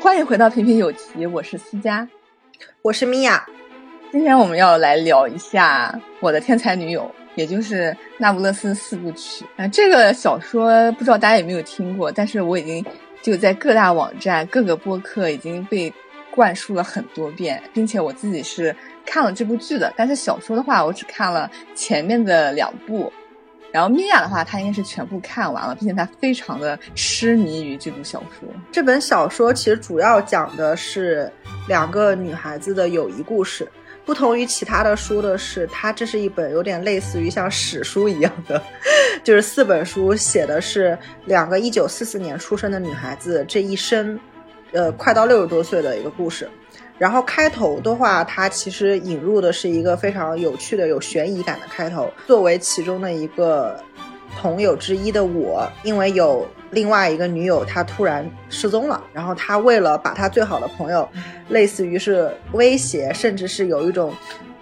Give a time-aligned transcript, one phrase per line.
[0.00, 2.08] 欢迎回到平平有奇，我是思佳，
[2.80, 3.46] 我是米娅。
[4.10, 9.68] 今天我们要来聊一下我的天才女友，也就是《那不勒斯四部曲》啊。
[9.68, 12.82] 这个小说不知道大家有没有听过，但是我已经
[13.20, 15.92] 就在各大网站、各个播客已经被
[16.30, 18.74] 灌输了很多遍，并且我自己是
[19.04, 19.92] 看了这部剧的。
[19.98, 23.12] 但是小说的话，我只看了前面的两部。
[23.72, 28.48] 然后米娅的话，她应该是全部看完了，并且她非常的痴迷于这部小说。
[28.72, 31.30] 这本小说其实主要讲的是
[31.68, 33.68] 两个女孩子的友谊故事。
[34.02, 38.60] 不同于其他的书的是，它这是一本有点类似于像史书一样的，
[39.22, 44.18] 就是四本书写的是两个一九四四年出生的女孩子这一生，
[44.72, 46.48] 呃，快到六十多岁的一个故事。
[46.98, 52.10] 然后开头的话，它其实引入的是一个非常有趣的、有悬疑感的开头。
[52.26, 53.82] 作为其中的一个
[54.38, 59.02] 朋友之一的我，因为有另外一个女友，她突然失踪了。
[59.14, 61.08] 然后他为了把他最好的朋友，
[61.48, 64.12] 类似于是威胁，甚至是有一种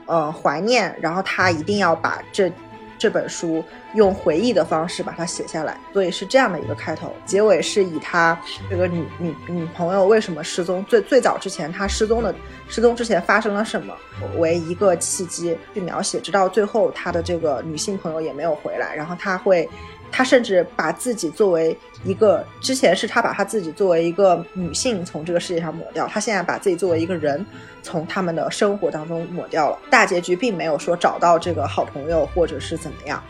[0.06, 2.50] 呃怀念，然后他一定要把这。
[2.98, 7.14] 这本书用回忆的方式把它写下来，所以是这样的一个开头。
[7.24, 12.34] 结尾是以他这个女女女朋友为什么失踪，最最早之前他失踪的
[12.68, 13.94] 失踪之前发生了什么
[14.36, 19.68] 为一个契机去描写，直到最后他的这个女性朋友也没有回来，然后他会。
[20.10, 27.44] 他甚至把自己作为一个，之前是他把他自己作为一个女性从这个世界上抹掉，他现在把自己作为一个人
[27.82, 29.78] 从他们的生活当中抹掉了。
[29.90, 33.22] 大结局并没有说找到这个好朋友或者是怎么样，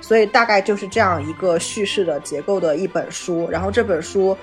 [0.00, 3.48] 所以大概就是这样一个叙事的结构的一本书。
[3.50, 4.36] 然后这本书，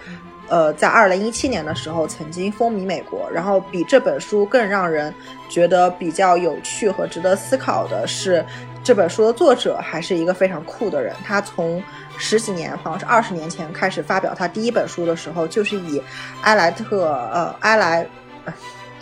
[0.47, 3.29] 呃，在二零一七年的时候曾经风靡美国。
[3.31, 5.13] 然后比这本书更让人
[5.49, 8.43] 觉得比较有趣和值得思考的是。
[8.85, 11.11] 这本书的作者还是一个非常酷的人。
[11.23, 11.81] 他从
[12.19, 15.99] 十几年，好像是二十年前开始发表他第一本书的时候，就是以
[16.43, 18.07] 埃莱特呃埃莱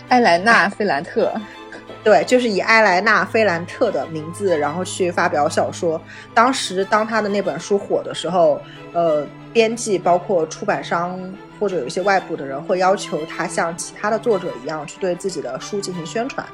[0.08, 1.34] 埃莱纳菲兰特，
[2.02, 6.02] 对，就是以埃莱纳菲兰特的名字，然后去发表小说。
[6.34, 8.62] 当时当他的那本书火的时候，
[8.94, 11.20] 呃，编辑包括出版商
[11.60, 16.48] 或者有一些外部的人会要求他像其他的作者一样去对自己的书进行宣传。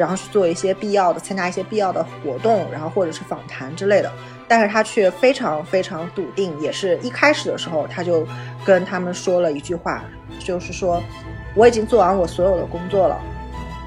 [0.00, 4.10] 然后去做一些必要的，参加一些必要的活动，然后或者是访谈之类的。
[4.48, 8.26] 但是他却非常非常笃定，也是一开始的时候他就
[8.64, 10.02] 跟他们说了一句话，
[10.38, 11.02] 就是说
[11.54, 13.20] 我已经做完我所有的工作了，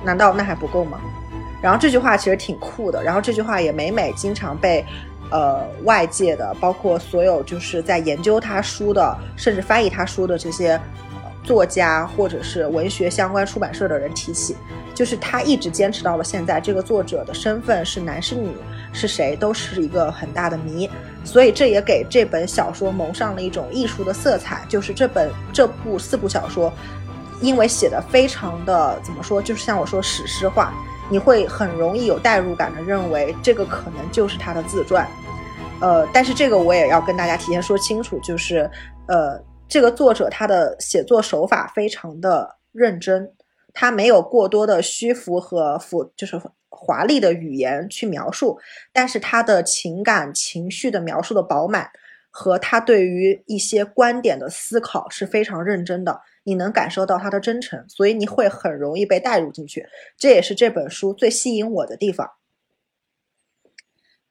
[0.05, 0.99] 难道那还不够吗？
[1.59, 3.03] 然后这句话其实挺酷的。
[3.03, 4.85] 然后这句话也每每经常被
[5.31, 10.79] 呃外界的，包括所有就是在研究他书的，甚至翻译他书的这些。
[11.45, 14.55] 作家或者是文学相关出版社的人提起，
[14.93, 18.55] 就是他一直坚持到了现在，这个作者的身份是男是女，
[18.91, 20.89] 是谁都是一个很大的谜。
[21.23, 26.71] 所以这也给这本小说蒙上了一种艺术的色彩，就是这本这部四部小说，
[27.41, 30.73] 因为写的非常的怎么说，就是像我说史诗化，
[31.09, 35.07] 你会很容易有代入感的认为这个可能就是他的自传。
[35.79, 38.69] 呃，但是这个我也要跟大家提前说清楚，就是
[39.07, 39.41] 呃。
[39.69, 43.27] 这个作者他的写作手法非常的认真，
[43.73, 46.39] 他没有过多的虚浮和浮，就是
[46.69, 48.57] 华丽的语言去描述，
[48.91, 51.89] 但是他的情感情绪的描述的饱满，
[52.29, 59.85] 和他对于一些观点的思考是非常认真的，你能感受到他的真诚，所以你会很容易被带入进去，
[60.17, 62.31] 这也是这本书最吸引我的地方。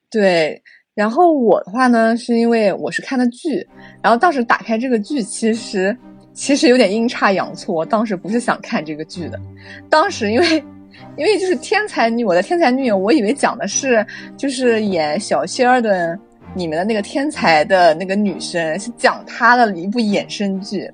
[0.09, 0.63] 对。
[0.95, 3.67] 然后我的话呢，是因为我是看的剧，
[4.03, 5.97] 然后当时打开这个剧，其实
[6.33, 9.41] 其实有点阴差阳错，当时不是想看这个剧的，
[9.89, 10.65] 当时因为
[11.17, 14.05] 因为就是天才女，我的天才女友，我以为讲的是
[14.37, 16.19] 就是演小仙儿的
[16.55, 20.91] 里面的那个天才的那个女生，是讲她的一部衍生剧，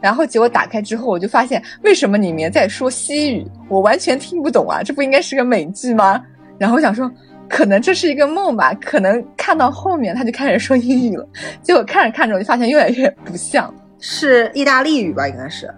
[0.00, 6.22] 然后结果打开之后，我就发现为什么里面在说西语，我完全听不懂啊，这不应该是个美剧吗？
[6.58, 7.10] 然后我想说。
[7.48, 11.24] 可能这是一个梦吧，可能看到后面他就开始说英语了，
[11.62, 13.72] 结果看着看着我就发现越来越不像
[14.08, 15.68] 是意大利语吧，应该是，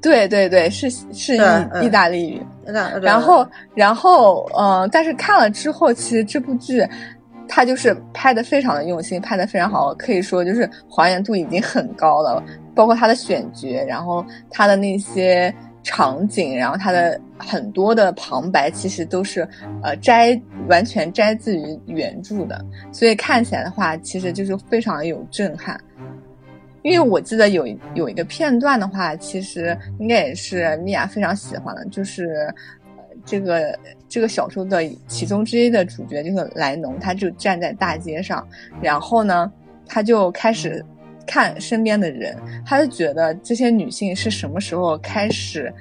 [0.00, 1.40] 对对对，是是意
[1.82, 2.40] 意大利语。
[3.02, 3.44] 然后
[3.74, 6.86] 然后嗯，但是看了之后，其实这部剧，
[7.48, 12.40] 它就是拍的非常的用心，拍的非常好，可以说就是还原度已经很高了，
[12.76, 15.52] 包括它的选角，然后它的那些。
[15.86, 19.46] 场景，然后它的很多的旁白其实都是，
[19.82, 22.58] 呃，摘完全摘自于原著的，
[22.90, 25.78] 所以看起来的话，其实就是非常有震撼。
[26.84, 32.54] 因为我记得有有一个片段的话，其实应该也是米娅非常喜欢的，就是
[33.24, 38.46] 这个这个小说的其中之一的主角就是莱农，他就站在大街上，
[38.82, 39.50] 然后呢，
[39.86, 40.84] 他就开始
[41.26, 42.36] 看身边的人，
[42.66, 45.72] 他就觉得这些女性是什么时候开始。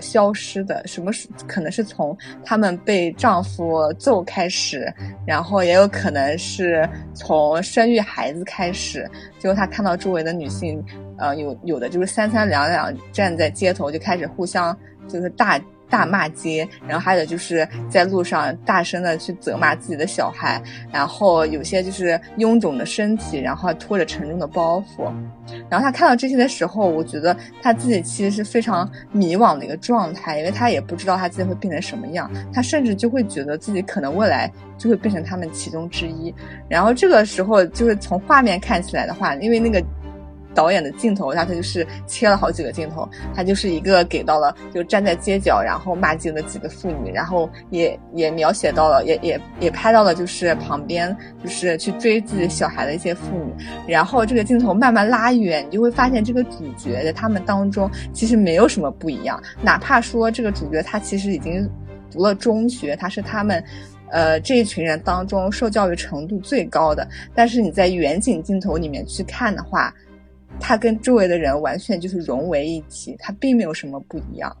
[0.00, 4.92] 消失的什么是可能是从他们被丈夫揍开始，
[5.26, 9.08] 然后也有可能是从生育孩子开始。
[9.38, 10.82] 结果他看到周围的女性，
[11.18, 14.76] 呃，有有的就是三三两两站在街头，就开始互相
[15.08, 15.60] 就是大。
[15.88, 20.62] 大骂街，然后还有就是在路上大声的去责骂自己的小孩，
[20.92, 25.12] 然后有些就是臃肿的身体，然后拖着沉重的包袱，
[25.68, 36.34] 然后他看到这些的时候，我觉得他自己其实是非常迷惘的一个状态，因为他也不知道他自己会变成什么样，他甚至就会觉得自己可能未来就会变成他们其中之一，
[36.68, 39.82] 然后这个时候就是从画面看起来的话，因为那个。
[40.56, 51.14] 导演的镜头，他他就是切了好几个镜头，他就是一个给到了就站在街角，然后骂街的几个妇女，然后也也描写到了，也也也拍到了就是旁边
[51.44, 53.52] 就是去追自己小孩的一些妇女，
[53.86, 61.70] 然后这个镜头慢慢拉远，你就会发现这个主角在他们当中其实没有什么不一样，哪怕说这个主角他其实已经
[62.10, 63.62] 读了中学，他是他们，
[64.10, 69.92] 呃这一群人当中受教育程度最高的，但是你在远景镜头里面去看的话。
[70.60, 74.54] 他跟周围的人完全就是融为一体，他并没有什么不一样。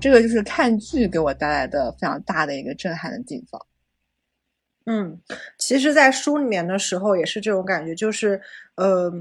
[0.00, 3.60] 这个就是看剧给我带来的非常大的一个震撼的地方。
[4.86, 5.20] 嗯，
[5.58, 8.40] 其实，在书里面的时候也是这种感觉，就是，
[8.76, 9.12] 呃，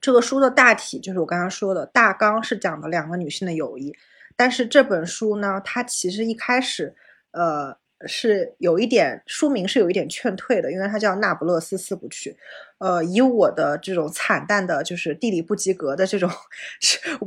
[0.00, 3.92] 这个书的大体就是我刚刚说的大纲是讲的两个女性的友谊，
[4.36, 6.94] 但是这本书呢，它其实一开始，
[7.32, 7.79] 呃。
[8.06, 12.30] 是有一点书名是有一点劝退的，因为它叫《那不勒斯四部曲》。
[12.78, 16.30] 呃，以我的这种惨淡的，就是地理不及格的这种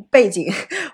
[0.10, 0.52] 背景，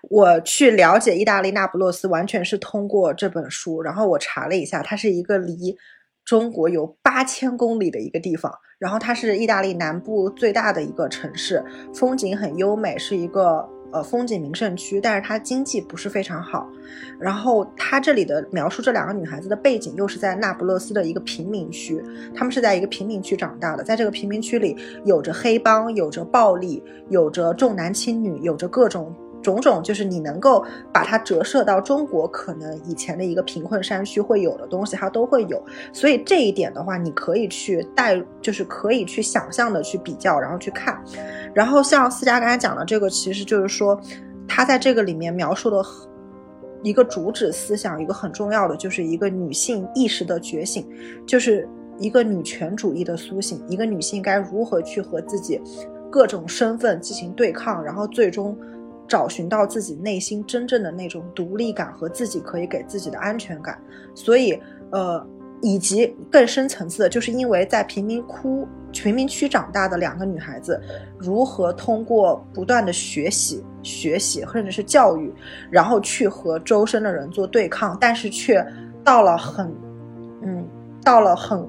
[0.10, 3.82] 我去了解意大利那不勒斯，完全是通过这本书。
[3.82, 5.78] 然后我查了一下，它是一个离
[6.26, 13.68] 中国有八千公里的一个地方，然后它是意大利南部最大的一个城市，风景很优美，是一个。
[13.92, 16.70] 呃，风景名胜区，但是它经济不是非常好。
[17.20, 22.04] 然后它这里的描述这两个女孩子的背景，又是在那不勒斯的一个贫民区，
[22.34, 24.76] 她们是在一个贫民区长大的，在这个贫民区里，
[25.06, 29.14] 有着黑帮，有着暴力，有着重男轻女，有着各种。
[29.42, 35.64] 种种就是你能够把它折射到中国可能以前的一个贫困山区会有的东西，它都会有。
[35.94, 41.02] 所以这一点的话，你可以去带，就是可以去想象的去比较，然后去看。
[41.54, 44.00] 然后像思佳刚才讲的这个，其实就是说，
[44.48, 45.82] 他在这个里面描述的
[46.84, 50.86] 一个主旨思想，一个很重要的就是一个女性意识的觉醒，
[51.26, 55.62] 就是一个女权主义的苏醒，一个女性该如何去和自己
[56.10, 58.58] 各种身份进行对抗，然后最终。
[59.10, 63.78] 找寻到自己内心真正的那种独立感和自己可以给自己的安全感，
[64.14, 64.58] 所以，
[64.92, 65.26] 呃，
[65.62, 70.80] 以及更深层次的，就是因为在贫民窟、贫民区长大的两个女孩子，
[71.18, 75.34] 如何通过不断的学习、学习，甚至是教育，
[75.72, 78.64] 然后去和周身的人做对抗，但是却
[79.04, 79.74] 到了很，
[80.44, 80.66] 嗯，
[81.04, 81.68] 到了很，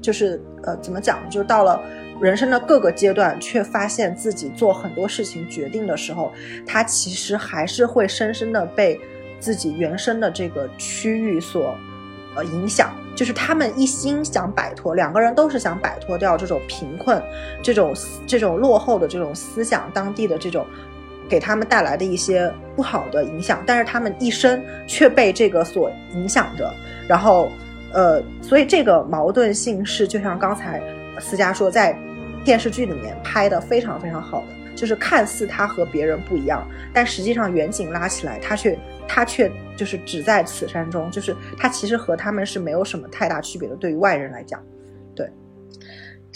[0.00, 1.80] 就是呃，怎么讲，就到了。
[2.20, 6.32] 人生的各个阶段，却发现自己做很多事情决定的时候，
[6.66, 8.98] 他其实还是会深深的被
[9.38, 11.76] 自己原生的这个区域所
[12.34, 12.90] 呃影响。
[13.14, 17.22] 就是他们一心想摆脱，两个人都是想摆脱掉这种贫困、
[17.62, 17.94] 这种
[18.26, 20.66] 这种落后的这种思想，当地的这种
[21.28, 23.62] 给他们带来的一些不好的影响。
[23.66, 26.74] 但是他们一生却被这个所影响着，
[27.06, 27.50] 然后
[27.92, 30.82] 呃，所以这个矛盾性是就像刚才
[31.20, 31.94] 思佳说在。
[32.46, 43.74] 电视剧里面拍的非常非常好的，就是看似他和别人不一样，但实际上远景拉起来，他却他却就是只在此山中，就是他其实和他们是没有什么太大区别的。
[43.74, 44.62] 对于外人来讲，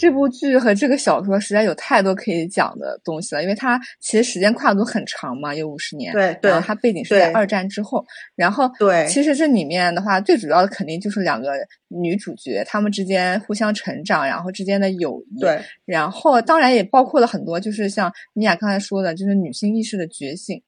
[0.01, 6.11] 这部剧和这个小说实在有太多可以讲的东西了，因为它其实时间跨度很长嘛，有五十年。
[6.11, 6.49] 对对。
[6.49, 8.03] 然后它背景是在二战之后，
[8.35, 11.51] 然后对，其实这里面的话，最主要的肯定就是两个
[11.89, 15.39] 女主角，她们之间互相成长，然后之间的友谊。
[15.39, 15.61] 对。
[15.85, 20.59] 然后当然也包括了很多，就是像米娅刚才说的，就是女性意识的觉醒。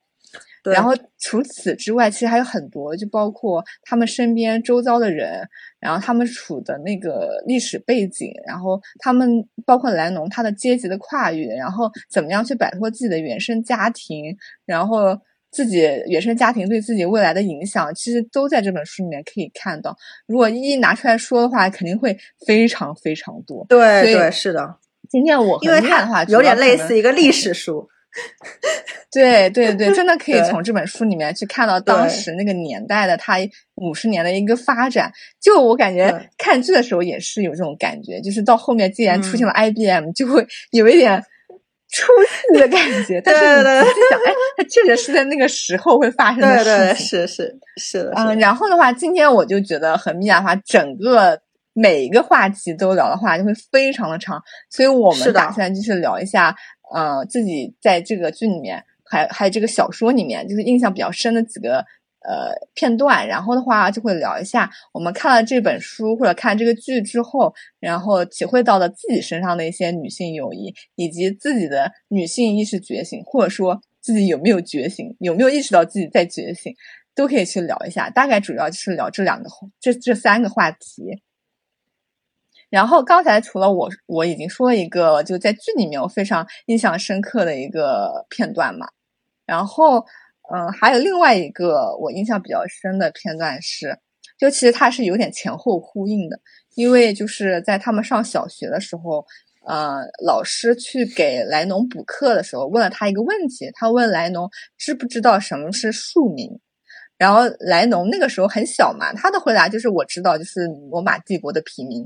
[0.64, 0.74] 对。
[0.74, 5.48] 然后除此之外，其实还有很多，就包括他们身边周遭的人。
[5.80, 14.34] 然后他们处的那个历史背景，然后他们包括莱农他的阶级的跨越，然后怎么样去摆脱自己的原生家庭，
[14.66, 15.20] 然后
[15.52, 19.94] 自己原生家庭对自己未来的影响，其实都在这本书里面可以看到。
[20.26, 22.18] 如果一一拿出来说的话，肯定会
[22.48, 23.66] 非常非常多。
[23.68, 24.78] 对对，是的。
[25.10, 27.90] 今天我因为看的话，有点类似一个历史书。
[29.12, 33.38] 对对对，真的可以从这本书里面去看到当时那个年代的他
[33.76, 35.12] 五十年的一个发展。
[35.40, 41.22] 就我感觉看剧的时候也是有这种感觉，就是到后面既然出现了 IBM，就会有一点
[41.92, 43.22] 出戏的感觉。
[43.22, 46.78] 但是你仔细想，哎，它确实是在那个时候会发生的事情。
[46.78, 48.14] 对对，是是是的。
[48.16, 51.40] 嗯，然后的话，今天我就觉得和米娅的话，整个
[51.74, 54.42] 每一个话题都聊的话，就会非常的长。
[54.70, 56.56] 所以我们打算就是聊一下，
[56.94, 61.86] 呃，自己在这个剧里面，还还有这个小说里面，就是印象比较深的几个。
[62.26, 76.74] 呃，片段，然后的话就会聊一下我们看了这本书或者看这个剧之后，然后体会到的自己身上的一些女性友谊，以及自己的女性意识觉醒，或者说自己有没有觉醒，有没有意识到自己在觉醒，
[77.14, 78.10] 都可以去聊一下。
[78.10, 79.50] 大概主要就是聊这两个
[79.82, 81.22] 这这三个话题。
[82.74, 88.88] 然后刚才除了我我已经说了一个就在剧里面我非常印象深刻的一个片段嘛，
[89.46, 90.04] 然后。
[90.54, 93.98] 嗯，还有另外一个我印象比较深的片段是，
[94.38, 96.38] 就其实它是有点前后呼应的，
[96.76, 99.26] 因为就是在他们上小学的时候，
[99.66, 106.50] 呃，老师去给莱农补课的时候，问了他一个问题，他问莱农知不知道什么是庶民，
[107.18, 112.04] 然后莱农那个时候很小嘛，他的回答就是我知道，就是罗马帝国的平民，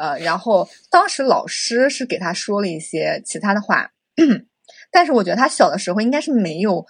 [0.00, 3.92] 呃，然后当时老师是给他说了一些其他的话，
[4.90, 6.86] 但是我觉得他小的时候应该是没有。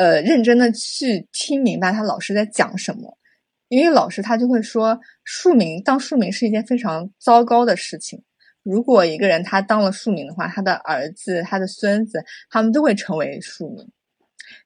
[0.00, 3.18] 呃，认真的去听明白他老师在讲什么，
[3.66, 8.22] 因为老师他就会说，庶民当庶民是一件非常糟糕的事情。
[8.62, 13.90] 如果一个人他当了庶民的话，他的儿子、他的孙子，他们都会成为庶民。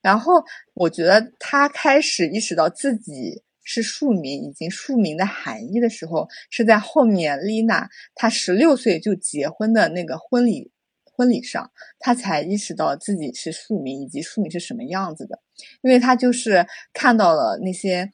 [0.03, 10.71] 然后我觉得他开始意识到自己是庶民以及庶民的含义的时候，是在后面丽娜她十六岁就结婚的那个婚礼。
[11.15, 15.39] 婚礼上，她才意识到自己是庶民，以及庶民是什么样子的。
[15.83, 18.11] 因为她就是看到了那些，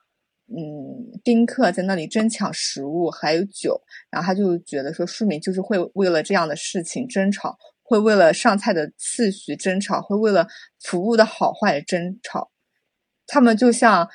[0.48, 10.48] 嗯，宾客在那里争抢食物还有酒，然后他就觉得说，庶民就是会为了这样的事情争吵，会为了上菜的次序争吵，会为了
[10.80, 12.50] 服务的好坏争吵。
[13.26, 14.08] 他们就像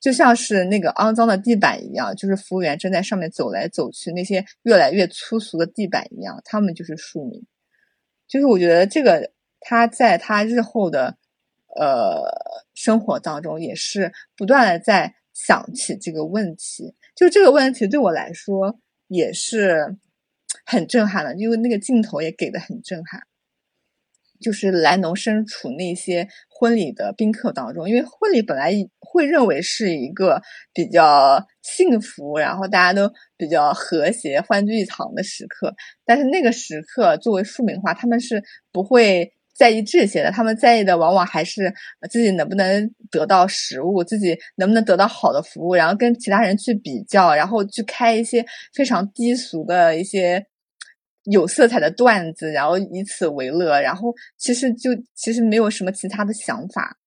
[0.00, 7.46] 就像是那个肮脏的地板一样，就是服务员正在上面走来走去，那些越来越粗俗的地板一样，他们就是庶民。
[8.26, 11.18] 就是我觉得这个他在他日后的
[11.76, 12.24] 呃
[12.74, 18.78] 生活当中也是不断的在想起这个问题，就这个问题对我来说
[19.08, 19.96] 也是
[20.64, 23.22] 很震撼的，因为那个镜头也给的很震撼。
[24.40, 30.40] 就是莱农身处那些婚礼的宾客当中，因为婚礼本来会认为是一个
[30.72, 35.74] 比较幸福，然后大家都比较和谐、欢聚一堂的时刻。
[36.04, 38.42] 但是那个时刻，作为庶民的话，他们是
[38.72, 41.72] 不会在意这些的，他们在意的往往还是
[42.10, 48.44] 自己能不能得到食物，自己能不能得到好的服务，然后跟其他人去比较，然后去开一些
[48.74, 50.46] 非常低俗的一些。
[51.30, 56.98] 有色彩的段子，然后以此为乐，然后其实就其实没有什么其他的想法。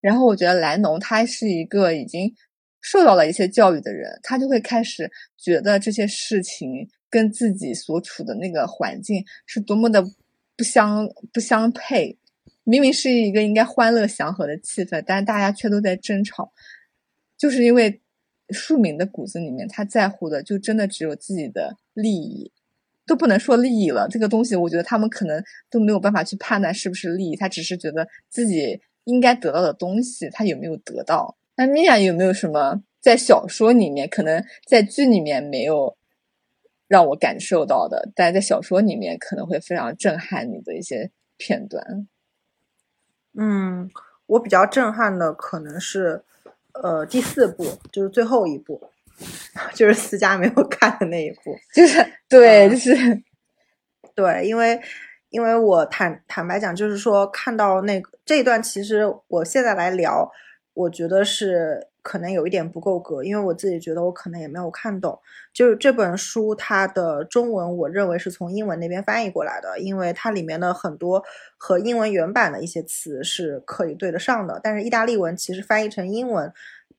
[0.00, 2.34] 然后我觉得莱农他是一个已经
[2.80, 10.04] 受到了一些教育的人，他就会开始觉得这些事情跟自己所处的那个环境是多么的
[10.56, 12.18] 不相不相配。
[12.64, 16.52] 明明是一个应该欢乐祥和的气氛，但是大家却都在争吵，
[17.38, 18.02] 就是因为
[18.50, 22.52] 庶民的骨子里面，他在乎的就真的只有自己的利益。
[23.12, 31.36] 都不能说利益了，这个东西我觉得他们可能都没有办法去判断是不是利益，他只是觉得自己应该得到的东西，他有没有得到。
[31.56, 35.94] 那米娅有没有什么在小说里面，可能在剧里面没有
[36.88, 42.08] 让我感受到的，但在小说里面可能会非常震撼你的一些片段？
[43.34, 43.90] 嗯，
[44.24, 46.22] 我比较震撼的可能是，
[46.72, 48.80] 呃，第四部，就是最后一部。
[49.74, 52.94] 就是私家没有看的那一部，就是对，就是
[54.14, 54.80] 对，因为
[55.30, 60.30] 因为我坦坦白讲，就是说看到那个这一段，其实我现在来聊，
[60.74, 65.18] 我觉得是可能有一点不够格，因为我自己觉得我可能也没有看懂。
[65.52, 71.22] 就是这本书它的中文，我认为是从英文那边翻译过来的，因为它里面的很多
[71.56, 76.52] 和英文原版的一些词是可以对得上的，但是意大利文其实翻译成英文。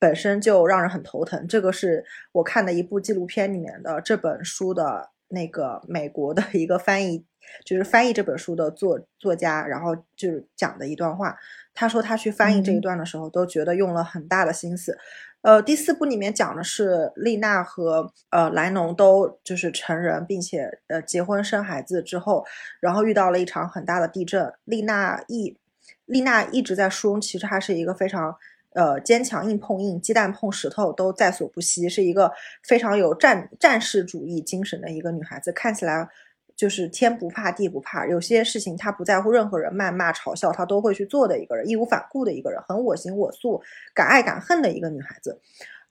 [0.04, 7.24] 本身就让人很头疼，这个是我看的一部纪录片里面的这本书的那个美国的一个翻译，
[7.64, 11.38] 就是翻译这本书的作作家，然后就是讲的一段话。
[11.74, 14.98] 他说他去翻译这一段的时候，都觉得用了很大的心思。
[15.42, 22.46] 呃，第四部里面讲的是丽娜和呃莱农都就是成人，并且呃结婚生孩子之后，
[22.82, 24.54] 然后遇到了一场很大的地震。
[24.66, 25.58] 丽娜一
[26.04, 28.36] 丽娜一直在书中，其实她是一个非常。
[28.76, 32.32] 呃，坚强硬碰硬，鸡蛋碰石头都在所不惜，是一个
[32.64, 35.52] 非常有战战士主义精神的一个女孩子。
[35.52, 36.10] 看起来，
[36.56, 43.62] 就是天不怕地不怕，有些事情她不在乎任何人谩骂嘲笑，她都会去做的一个人，义无反顾的一个人，很我行我素，
[43.94, 45.40] 敢爱敢恨的一个女孩子。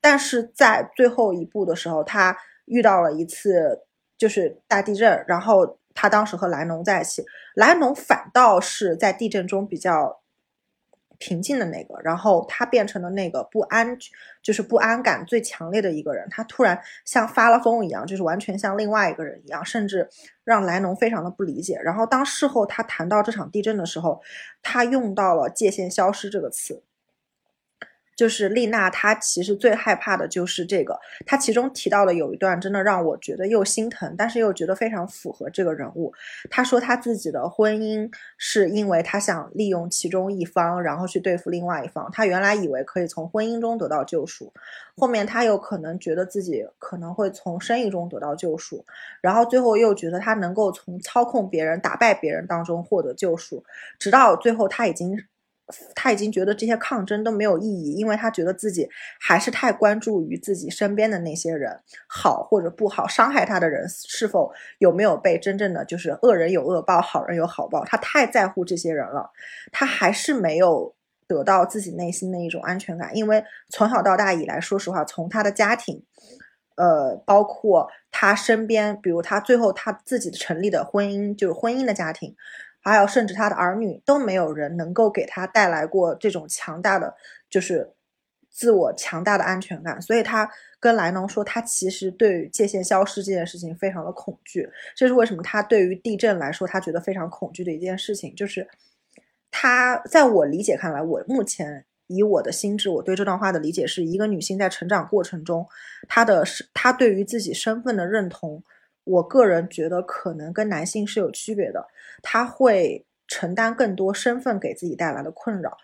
[0.01, 3.83] 但是在最后一步的时候，她遇到了一次
[4.19, 7.25] 就是大地震，然后她当时和莱农在一起，
[7.55, 10.22] 莱农反倒是在地震中比较。
[11.23, 13.97] 平静的那个，然后他变成了那个不安，
[14.43, 16.26] 就是不安感最强烈的一个人。
[16.29, 20.09] 他突然像发了疯一样，就是完全像另外一个人一样，甚至
[20.43, 21.79] 让莱农非常的不理解。
[21.85, 24.21] 然后当事后他谈到这场地震的时候，
[24.62, 26.83] 他用到了“界限消失”这个词。
[28.23, 30.97] 就是丽娜，她其实最害怕的就是这个。
[31.26, 36.14] 她其中提到的有一段，真的让我觉得又心疼，但是又觉得非常符合这个人物。
[36.49, 42.09] 她说她自己的婚姻是因为她想利用其中一方，然后去对付另外一方。
[42.12, 44.52] 她原来以为可以从婚姻中得到救赎，
[44.97, 48.85] 后面她又可能觉得自己可能会从生意中得到救赎，
[49.21, 53.64] 然后最后又觉得她能够从操控别人、打败别人当中获得救赎，
[53.99, 55.19] 直到最后她已经。
[55.95, 58.88] 他已经觉得这些抗争都没有意义，因为他觉得自己
[59.21, 69.31] 还是太关注于自己身边的那些人，好或者不好，伤害他的人是否有没有被真正的就是恶人有恶报，好人有好报，他太在乎这些人了，
[69.71, 70.95] 他还是没有
[71.26, 76.02] 得到自己内心的一种安全感，因为从小到大以来，说实话，从他的家庭，
[76.76, 82.35] 呃，包括他身边，比如他最后他自己成立的婚姻，就是婚姻的家庭。
[82.83, 87.15] 还有，甚至他的儿女都没有人能够给他带来过这种强大的，
[87.49, 87.89] 就是
[88.51, 90.03] 自我强大的安全感。
[90.03, 94.69] 所以他跟莱农说，他其实对于界限消失这件事情非常的恐惧。
[94.97, 95.43] 这是为什么？
[95.45, 98.67] 他对于地震来说，他觉得非常恐惧的一件事情，就是
[99.53, 105.64] 他在我理解看来，我目前以我的心智，我对这段话的理解是一个女性在成长过程中，
[106.09, 108.64] 她的她对于自己身份的认同。
[109.05, 111.88] 我个人觉得可能跟男性是有区别的，
[112.23, 115.77] 他会承担更多身份给自己带来的困扰。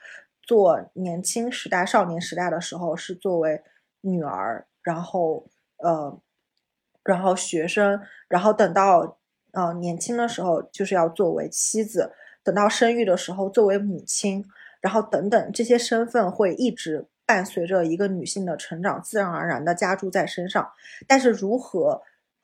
[0.42, 3.60] 做年轻时代、少年时代的时候是作为
[4.00, 5.46] 女儿，然后
[5.78, 6.18] 呃，
[7.02, 9.18] 然后学生，然后等到
[9.52, 12.12] 呃年轻的时候就是要作为妻子，
[12.44, 14.44] 等到生育的时候作为母亲，
[14.80, 20.70] 然后等等这些身份会一直伴随着一个女性的成长，自然而然的加注在身上。
[21.06, 22.00] 但是如何？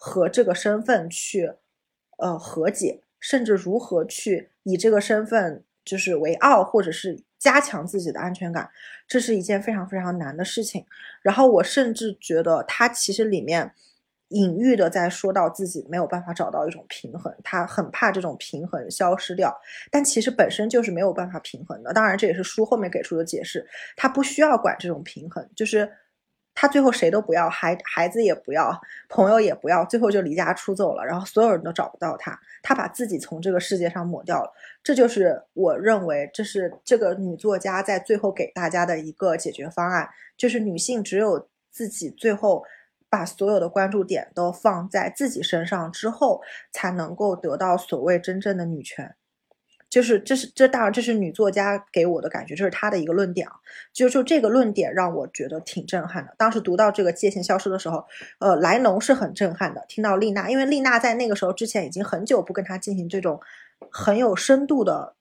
[0.07, 1.51] 和这个身份去，
[2.19, 8.69] 呃，和解，甚至如何去以这个身份就是为傲，或者是加强自己的安全感，
[9.09, 10.85] 这是一件非常非常难的事情。
[11.23, 13.73] 然后我甚至觉得他其实里面
[14.29, 19.59] 隐喻的在说到自己没有办法找到一种平衡，他很怕这种平衡消失掉，
[19.90, 21.95] 但其实本身就是没有办法平衡的。
[21.95, 25.90] 当然，这也是书后面给出的解释，他不需要管这种平衡，就是。
[26.64, 28.74] 他最后谁都不要，孩孩子也不要，
[29.11, 31.05] 朋友也不要，最后就离家出走了。
[31.05, 34.50] 然后所有人都找不到他，他把自己从这个世界上抹掉了。
[34.83, 42.64] 这就是我认为，这是这个女作家在最后给大家的一个解决方案，就是女性只有自己最后
[43.11, 46.40] 把所有的关注点都放在自己身上之后，
[46.72, 49.14] 才能够得到所谓真正的女权。
[49.94, 53.52] 就是这是这当然这是女作家给我的感觉，这是她的一个论点啊。
[53.92, 56.35] 就就这个论点让我觉得挺震撼的。
[56.37, 58.04] 当时读到这个界限消失的时候，
[58.40, 59.85] 呃，莱农是很震撼的。
[59.87, 63.40] 听到丽娜，因为丽娜在那个时候之前已经很久不跟她进行这种
[63.88, 65.14] 很有深度的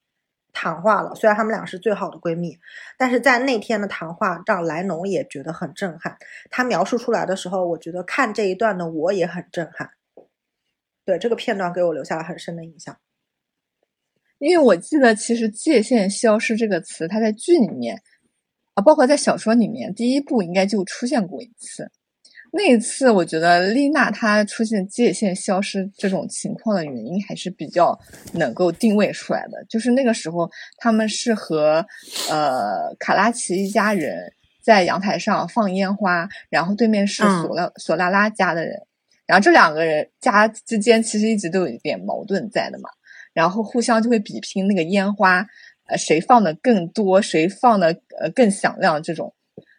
[0.53, 1.13] 谈话了。
[1.13, 2.57] 虽然她们俩是最好的闺蜜，
[2.97, 6.17] 但是在那天的谈话让莱农也觉得很震撼。
[6.49, 9.91] 他描述出来的时候，我觉得看这一段的我也很震撼。
[11.05, 12.97] 对这个片段给我留下了很深的印象。
[14.43, 18.01] 因为我记得，其实“界限消失”这个词，它在剧里面
[18.73, 21.89] 啊，包括在小说里面，第一部应该就出现过一次。
[22.51, 27.97] 那一次，我觉得丽娜她出现界限消失这种情况的原因，还是比较
[28.33, 29.63] 能够定位出来的。
[29.69, 31.85] 就是那个时候，他们是和
[32.29, 38.77] 呃卡拉奇一家人在阳台上放烟花，然后对面是索拉索拉拉家的人，
[39.25, 42.89] 然后这两个人家之间其实一直都有一点矛盾在的嘛。
[43.33, 45.45] 然后互相就会比拼那个烟花，
[45.87, 47.87] 呃，谁放的更多，谁放的
[48.19, 49.33] 呃更响亮这种。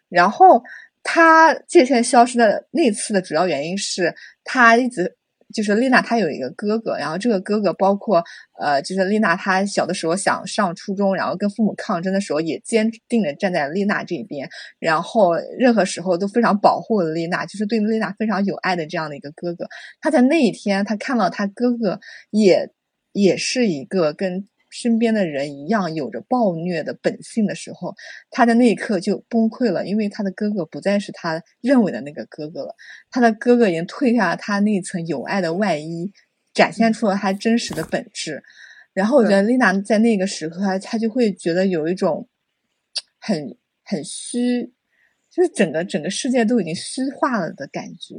[0.09, 0.63] 然后
[1.03, 4.13] 他界限消失的那次的主要原因是
[4.43, 5.15] 他一直
[5.53, 8.23] 就是丽娜，她有一个哥哥，然后这个哥哥包括
[8.59, 19.67] 呃，就是丽娜她小的时候想上初中，然后跟父母抗争的时候也坚定的站在丽娜这边，然后任何时候都非常保护丽娜，就是对丽娜非常有爱的这样的一个哥哥。
[20.01, 21.99] 他在那一天，他看到他哥哥
[22.31, 22.69] 也。
[23.15, 27.95] 也是一个跟身边的人一样有着暴虐的本性的时候，
[28.29, 32.75] 他的那一刻就崩溃了，因为他的哥哥不再是他认为的那个哥哥了，
[33.09, 36.11] 他的哥哥已经褪下了他那层友爱的外衣，
[36.53, 38.43] 展现出了他真实的本质。
[38.91, 42.27] 然后我觉得丽娜在那个时刻，她她就会觉得有一种
[43.19, 44.73] 很很虚，
[45.29, 48.15] 就是整个整个世界都已经虚化了的感觉，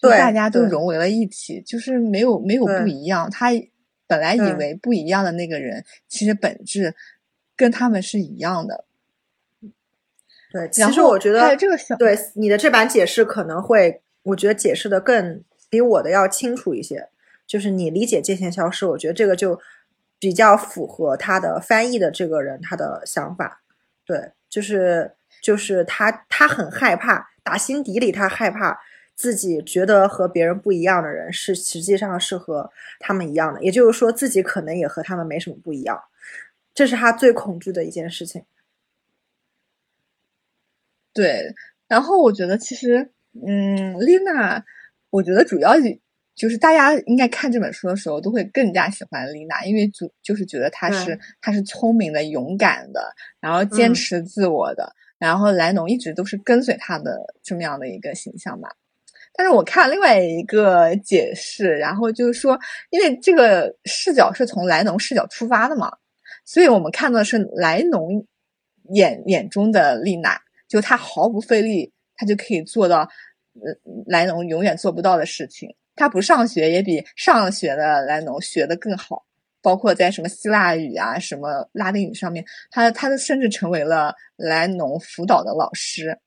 [0.00, 3.30] 对，大家都融为了一体，就是没有没有不一样。
[3.30, 3.48] 她
[4.08, 6.96] 本来以为不一样的那个人，其实本质
[7.54, 8.84] 跟他们是一样的。
[10.50, 17.08] 对，其实我觉得这个小对你的这版解释可能会，我觉得解释的更比我的要清楚一些。
[17.46, 19.60] 就是你理解界限消失，我觉得这个就。
[20.20, 23.62] 比较符合他的翻译的这个人他的想法，
[24.04, 28.80] 对，就是就是他他很害怕，打心底里他害怕
[29.18, 36.00] 自己觉得和别人不一样的人是实际上是和他们一样的，也就是说自己可能也和他们没什么不一样，
[36.72, 38.44] 这是他最恐惧的一件事情。
[41.12, 41.52] 对，
[41.88, 43.10] 然后我觉得其实，
[43.44, 44.64] 嗯，丽娜，
[45.10, 45.74] 我觉得主要。
[46.36, 58.76] 就是大家应该看这本书的时候，都会更加喜欢丽娜，因为就就是觉得她是她是聪明的、勇敢的，然后坚持自我的，然后莱农一直都是跟随她的这么样的一个形象吧。
[59.38, 62.58] 但是我看另外一个解释，然后就是说，
[62.90, 65.92] 因为这个视角是从莱农视角出发的嘛，
[66.44, 68.26] 所以我们看到的是莱农
[68.90, 73.72] 眼眼中的丽娜，就她毫不费力，她就可以做到，呃，
[74.08, 75.72] 莱农永远做不到的事情。
[75.94, 79.24] 他不上学也比上学的莱农学的更好，
[79.62, 86.18] 包括在什么希腊语啊、什么拉丁语上面，他他甚至成为了莱农辅导的老师。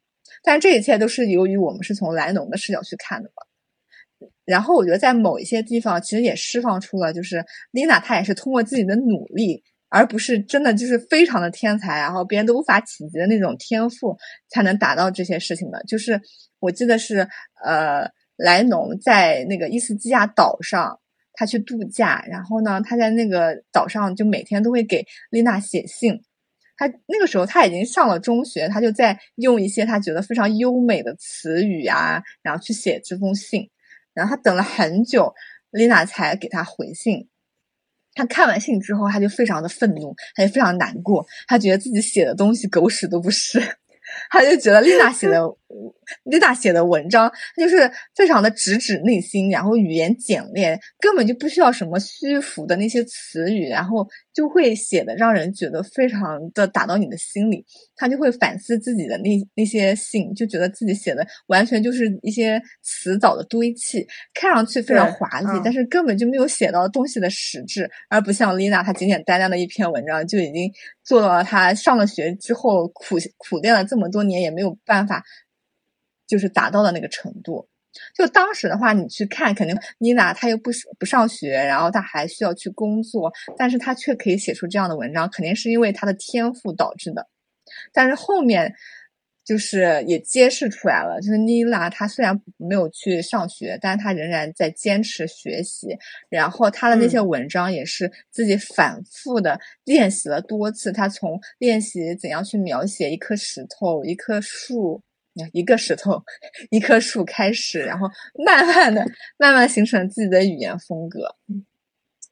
[0.43, 4.29] 但这一切都是由于我们是从莱农的视角去看的嘛。
[4.45, 14.17] 然后我觉得在某一些地方，其实也释放出了，就是丽娜她也是通过自己的努力，而不是真的就是非常的天才，然后别人都无法企及的那种天赋，
[14.49, 15.83] 才能达到这些事情的。
[15.87, 16.21] 就是
[16.59, 17.27] 我记得是
[17.63, 18.09] 呃。
[18.37, 20.99] 莱农在那个伊斯基亚岛上，
[21.33, 26.23] 他去度假，然后呢，他在那个岛上就每天都会给丽娜写信。
[26.81, 33.69] 他那个时候他已经上了中学，他就在用一些他觉得非常优美的词语啊，然后去写这封信。
[34.15, 35.31] 然后他等了很久，
[35.69, 37.29] 丽娜才给他回信。
[38.15, 43.61] 他看完信之后，他就非常的愤怒，他就非常难过，他觉得自己写的东西狗屎都不是。
[44.29, 45.39] 他就觉得丽娜写的，
[46.25, 57.65] 丽娜写的文章，他就是非常的直指内心，然后语言简练，根本就不需要什么虚浮的那些词语，然后就会写的让人觉得非常的打到你的心里。
[57.95, 70.71] 他就会反思自己的那那些信，就觉得自己写的完全就是一些词藻的堆砌，看上去非常华丽，但是根本就没有写到东西的实质，而不像丽娜，她简简单单的一篇文章就已经
[71.03, 75.23] 做到了她上了学之后苦苦练了这么多年也没有办法，
[76.25, 77.67] 就是达到的那个程度。
[78.13, 87.27] 就当时的话，你去看，肯定妮娜她又不不上学，然后她还需要去工作，但是她却可以写出这样的文章，肯定是因为她的天赋导致的。
[87.93, 88.73] 但是后面
[89.43, 95.97] 就是也揭示出来了，就是妮娜她虽然没有去上学，但是她仍然在坚持学习。
[96.29, 100.91] 然后她的那些文章也是自己反复的练习了多次。
[100.91, 105.01] 她从练习怎样去描写一颗石头、一棵树、
[105.53, 106.23] 一个石头、
[106.69, 108.07] 一棵树开始，然后
[108.45, 109.05] 慢慢的、
[109.37, 111.35] 慢慢形成自己的语言风格。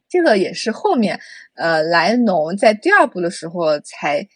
[0.08, 1.20] 这个也是后面
[1.56, 4.28] 呃莱农在第二部的时候才。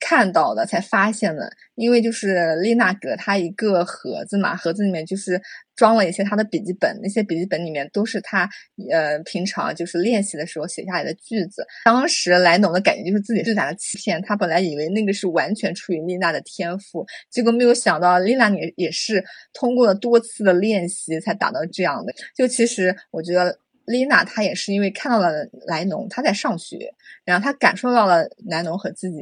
[0.00, 5.42] 看到的才发现的，因为就是丽娜给了他一个盒子嘛，盒子里面就是
[5.78, 8.50] 装了一些他的笔记本，那些笔记本里面都是他
[8.90, 11.64] 呃平常就是练习的时候写下来的句子。
[11.84, 22.12] 当时莱农的感觉就是自己最大的欺骗，他本来以为那个是完全出于丽娜的天赋，结果没有想到丽娜也也是通过了多次的练习才达到这样的。
[22.36, 26.92] 就其实我觉得丽娜她也是因为看到了莱农他在上学，
[27.24, 29.18] 然后她感受到了莱农和自己。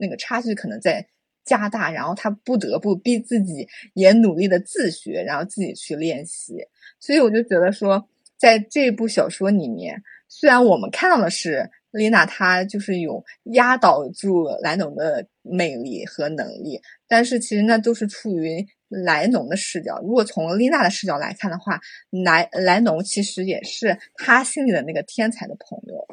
[0.00, 1.04] 那个差距可能在
[1.48, 6.58] 加大，然后他不得不逼自己也努力的自学，然后自己去练习。
[7.00, 8.06] 所以我就觉得说，
[8.36, 19.98] 在这部小说里面，虽然我们看到的是丽娜她就是有压倒住莱农的魅力和能力，但是其实那都是出于莱农的视角。
[20.02, 21.80] 如果从丽娜的视角来看的话，
[22.10, 26.06] 莱莱农其实也是他心里的那个天才的朋友。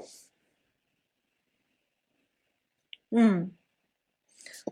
[3.11, 3.51] 嗯。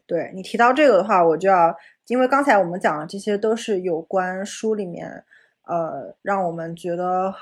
[0.06, 1.76] 对你提到这个的话，我就要，
[2.08, 5.24] 因为刚才我们讲的这些都是有关书里面，
[5.64, 7.34] 呃，让我们觉得，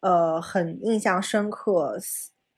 [0.00, 1.98] 呃，很印象深刻，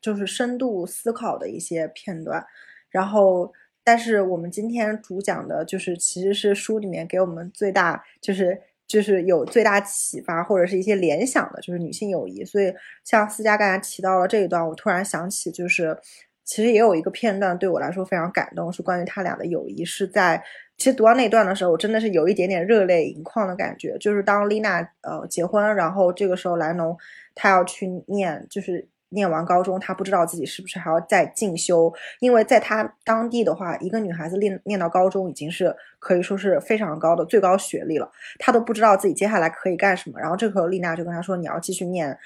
[0.00, 2.46] 就是深度思考的一些片段。
[2.90, 12.44] 然后，但是我们今天主讲的就是其实是书里面给我们最大就是就是有最大启发或者是一些联想的，就是女性友谊。
[12.44, 12.72] 所以
[13.04, 15.96] 像思佳刚才提到了这一段，我突然想起，就是
[16.50, 20.42] 其实也有一个片段对我来说非常感动，是关于他俩的友谊，是在。
[20.76, 23.96] 其实读到那段的时候，我真的是有一点点热泪盈眶的感觉。
[23.98, 26.96] 就是当丽娜呃结婚，然后这个时候莱农
[27.34, 40.18] 他要去念，就是念完高中，他不知道自己是不是还要再进修，因为在他当地的话，一个女孩子念念到高中已经是可以说是非常高的最高学历了，他都不知道自己接下来可以干什么。
[40.18, 42.18] 然后这个时候丽娜就跟他说：“你要继续念。”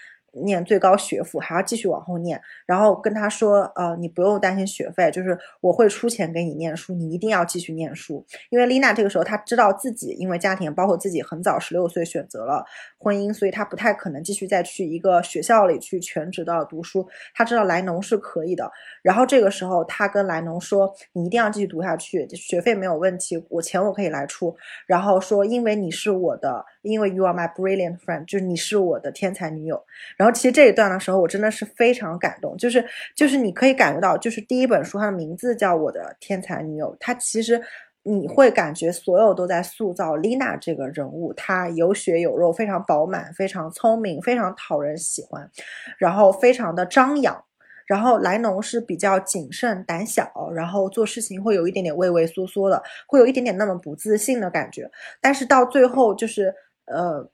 [0.42, 8.25] 念最高学府还要继续往后念，然后跟他说，呃，你不用担心学费，就是我会出钱给你念书，你一定要继续念书。
[8.51, 12.64] 因为丽娜这个时候她知道自己因为家庭，包括自己很早十六岁选择了
[12.99, 17.07] 婚姻，所以她不太可能继续再去一个学校里去全职的读书。
[17.35, 18.70] 她知道莱农是可以的，
[19.03, 24.55] 然后这个时候她跟莱农说，你一定要继续读下去，学费没有问题，我钱我可以来出。
[24.87, 29.83] 然后说，因为你是我的，因为 you are my brilliant friend，就是你是我的天才女友。
[30.24, 32.82] 然后其实这一段的时候，我真的是非常感动，就是
[33.14, 37.60] 就是你可以感觉到，就是第一本书它的名字叫《我的天才女友》，它其实
[38.04, 45.46] 你会感觉所有都在塑造丽娜这个人物，她有血有肉，非常饱满，非常聪明，非常讨人喜欢，
[45.98, 47.44] 然后非常的张扬，
[47.87, 56.54] 然后莱农是比较谨慎胆小，然后做事情会有一点点畏畏缩缩的，会有一点点那么不自信的感觉，但是到最后就是
[56.87, 57.28] 呃。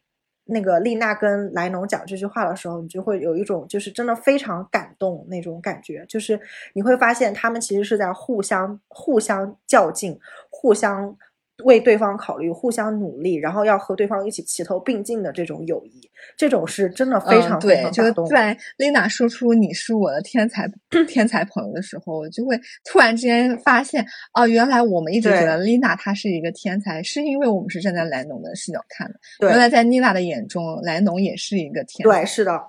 [0.51, 6.39] 那个丽娜跟莱农讲这句话的时候，你就会有一种就是真的非常感动那种感觉，就是
[6.75, 10.19] 你会发现他们其实是在互相互相较劲，
[10.51, 11.17] 互相。
[11.65, 17.89] 为对方考虑，互相努力，然后要和对方一起齐头并进的这种友谊，这种是真的非常对。
[17.91, 20.71] 就是在丽娜说出“你是我的天才
[21.09, 29.19] 天才朋友”的时候，我就会突然之间发现，哦，原来我们一直觉得丽娜她是一个天才，是因为我们是站在莱农的视角看的。
[29.49, 32.21] 原来在丽娜的眼中，莱农也是一个天才。
[32.21, 32.61] 对，是的，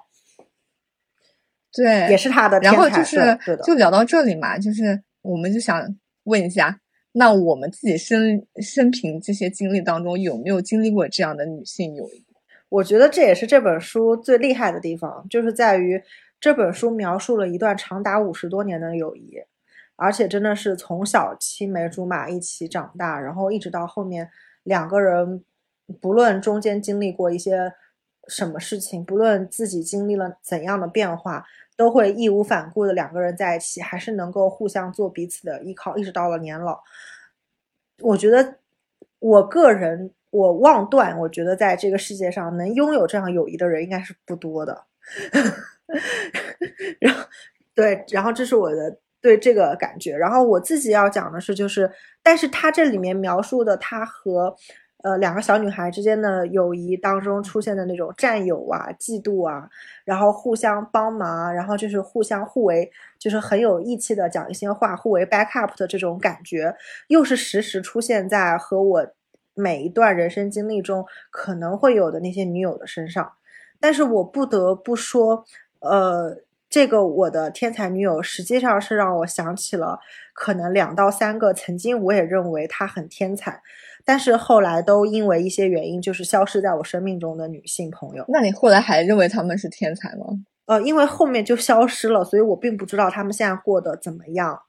[1.73, 2.59] 对，也是他的。
[2.59, 5.83] 然后就是就聊到这里嘛，就是我们就想
[6.23, 6.77] 问一下。
[7.13, 12.23] 那我们自己生生平这些经历当中，有没有经历过这样的女性友谊？
[12.69, 16.01] 我觉得这也是这本书最厉害的地方，就是在于
[16.39, 19.37] 这本书描述了一段长达五十多年的友谊，
[19.97, 24.29] 而且真的是从小青梅竹马一起长大，然后一直到后面
[24.63, 25.43] 两个人，
[25.99, 27.73] 不论中间经历过一些
[28.27, 31.43] 什么事情，不论自己经历了怎样的变化。
[31.81, 36.79] 都会义无反顾的两个人在一起，还是能够互相做彼此的依靠，一直到了年老。
[38.01, 38.57] 我觉得，
[39.17, 44.83] 我个人我妄断，我觉得在这个世界上能拥有这样友谊的人应该是不多的。
[47.01, 47.23] 然后，
[47.73, 50.15] 对，然后这是我的对这个感觉。
[50.15, 51.91] 然后我自己要讲的是，就是，
[52.21, 54.55] 但是他这里面描述的他和。
[55.03, 59.67] 呃，两个小女孩之间的友谊当中出现的那种占有啊、嫉妒啊，
[60.05, 66.75] 然后互相帮忙，然后就是互相互为，就是很有义气的讲一些话，互为 backup 的这种感觉，
[67.07, 69.07] 又是时时出现在和我
[69.55, 73.33] 每一段人生经历中可能会有的那些女友的身上。
[73.79, 75.43] 但是我不得不说，
[75.79, 76.37] 呃，
[76.69, 79.99] 这个我的天才女友实际上是让我想起了
[80.33, 83.61] 可能两到三个曾经我也认为她很天才。
[84.03, 88.25] 但是后来都因为一些原因，就是消失在我生命中的女性朋友。
[88.27, 90.25] 那你后来还认为他们是天才吗？
[90.65, 94.59] 呃，因为后面就消失了，所以我并不知道他们现在过得怎么样。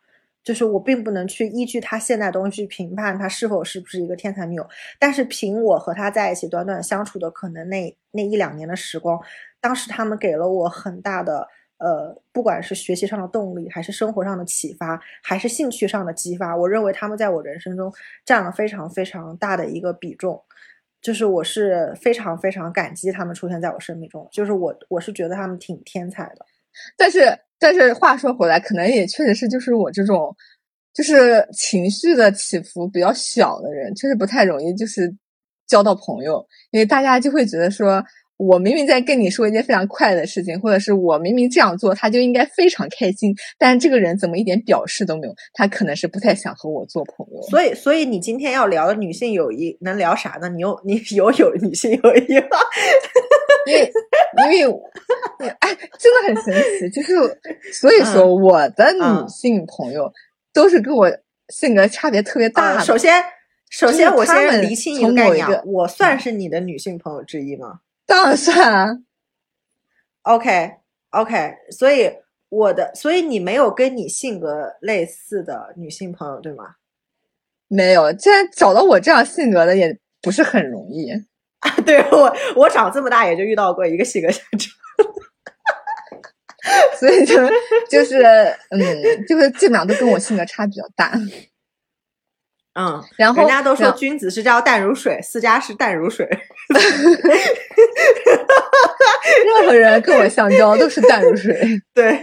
[0.42, 4.66] 就是我并不能去依据他现在东西去评判他是否是不是一个天才女友。
[4.98, 9.20] 但是凭我和他在一起短短相处的可能那那一两年的时光，
[9.60, 11.46] 当时他们给了我很大的。
[11.82, 17.92] 呃，不管是学习上的动力，还是生活上的启发，还是兴趣上的激发，我认为他们在我人生中
[18.24, 20.40] 占了非常非常大的一个比重，
[21.00, 26.46] 就是我是非常非常感激他们出现在我生命中，就是我我是觉得他们挺天才的。
[26.96, 30.32] 但是但是话说回来，可能也确实是就是我这种
[30.94, 35.12] 就是情绪的起伏比较小的人，确实不太容易就是
[35.66, 38.00] 交到朋友，因为大家就会觉得说。
[38.42, 45.34] 我明明在跟你说一件非常快乐的事情，或者是我明明这样做，他就应该非常开心，但这个人怎么一点表示都没有？
[45.52, 47.40] 他可能是不太想和我做朋友。
[47.42, 50.48] 所以，所以你今天要聊的女性友谊能聊啥呢？
[50.48, 52.58] 你有你有有女性友谊吗？
[53.66, 53.92] 因为
[54.50, 54.78] 因为
[55.60, 57.14] 哎，真的很神奇，就是
[57.72, 60.12] 所以说我的女性朋友
[60.52, 61.08] 都是跟我
[61.48, 62.80] 性格差别特别大的。
[62.80, 63.22] 首先，
[63.70, 67.78] 首先我先厘清一个概念，我算是你的女性朋友之一吗？
[68.12, 69.02] 当然算
[70.24, 72.12] ，OK，OK，所以
[72.50, 76.74] 我的，所以你没有跟你性格类似的女性朋友，对吗？
[77.68, 81.74] 没有，既然找到我这样性格的也不是很容易啊。
[81.86, 84.68] 对我，我长这么大也就遇到过一个性格相斥，
[87.00, 87.34] 所以就
[87.88, 88.22] 就是
[88.68, 88.78] 嗯，
[89.26, 91.14] 就是基本上都跟我性格差比较大。
[92.74, 96.28] 嗯，然后人家都说君子是叫淡如水，私家是淡如水。
[99.44, 101.54] 任何人跟我相交都是淡如水。
[101.94, 102.18] 对，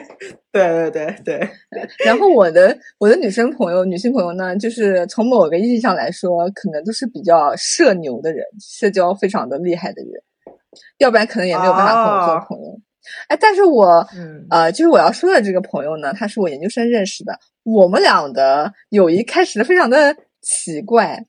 [0.51, 1.49] 对，对，对，对。
[2.05, 10.11] 然后我的我的女生朋友、女性朋友呢，就是从某个意义上来说，可能都是比较社牛的人，社交非常的厉害的人，
[10.97, 12.79] 要不然可能也没有办法跟我做朋友。
[13.27, 14.07] 哎，但是我，
[14.49, 20.15] 呃，就是我要说的这个朋友呢，他是我研究生认识的，我们俩的友谊开始非常的。
[20.41, 21.25] 奇怪，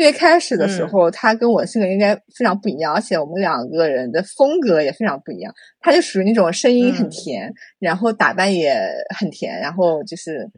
[0.00, 5.52] 因为开始的时候他跟我性格应该非常不一样，而且我们两个人的风格也非常不一样。
[5.78, 8.80] 他就属于那种声音很甜，然后打扮也
[9.18, 10.48] 很甜，然后就是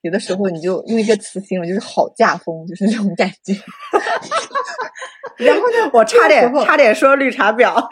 [0.00, 3.54] 有的时候你就用一个词形容，就是好嫁风，就是这种感觉。
[5.38, 7.80] 然后呢，我差点差点说绿茶婊。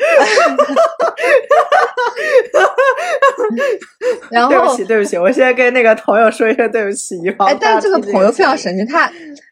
[4.33, 7.14] 然后对不起，对不起，我现在跟那个朋友说一声对不起。
[7.38, 9.09] 哎，但是这个朋友非常神奇，他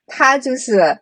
[0.09, 0.98] 他就是，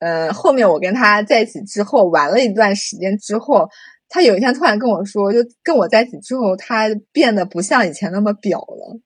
[0.00, 3.68] 嗯，后面我跟他在一起之后，玩了一段时间之后，
[4.08, 9.00] 他有一天突然跟我说，就跟我在一起之后，他变得不像以前那么表了，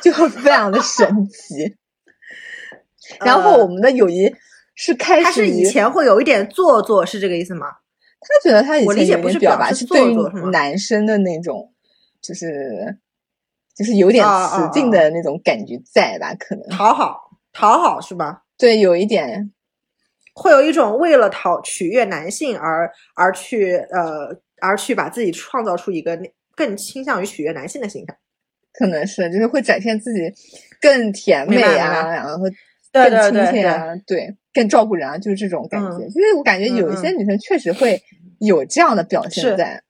[0.00, 1.76] 就非常的神奇。
[3.24, 4.34] 然后我们的友谊
[4.74, 7.66] 是开始，他是以前会有一点做作，是这个意思吗？
[8.20, 10.16] 他觉得他以前有点表白，是对于
[10.50, 11.72] 男生的那种，
[12.20, 12.98] 就是
[13.74, 16.34] 就是有点雌竞的那种感觉在吧？
[16.38, 18.42] 可能讨好，讨好是吧？
[18.60, 19.50] 对，有一点，
[20.34, 24.28] 会有一种为了讨取悦男性而而去呃
[24.60, 26.16] 而去把自己创造出一个
[26.54, 28.16] 更倾向于取悦男性的形象，
[28.74, 30.32] 可能是就是会展现自己
[30.80, 32.44] 更甜美啊，然后
[32.92, 34.36] 更亲切啊，对。
[34.52, 36.04] 更照顾人啊，就是这种感觉。
[36.08, 38.02] 因为我感觉有一些女生确实会
[38.40, 39.80] 有这样的表现在。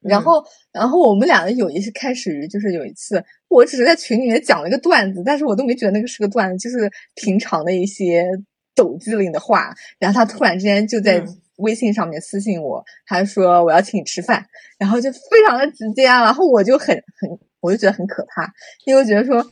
[0.00, 3.22] 然后，然后我们俩的友谊是开始于，就是有一次，
[3.54, 8.26] 我只是在群里面讲了一个段子，但是我都没觉得那个是个段子，就是平常的一些
[8.74, 9.74] 抖机灵的话。
[9.98, 11.24] 然后他突然之间就在
[11.56, 14.44] 微信上面私信我，他说我要请你吃饭，
[14.78, 16.22] 然后就非常的直接啊。
[16.24, 18.52] 然后我就很很，我就觉得很可怕，
[18.84, 19.44] 因为我觉得说。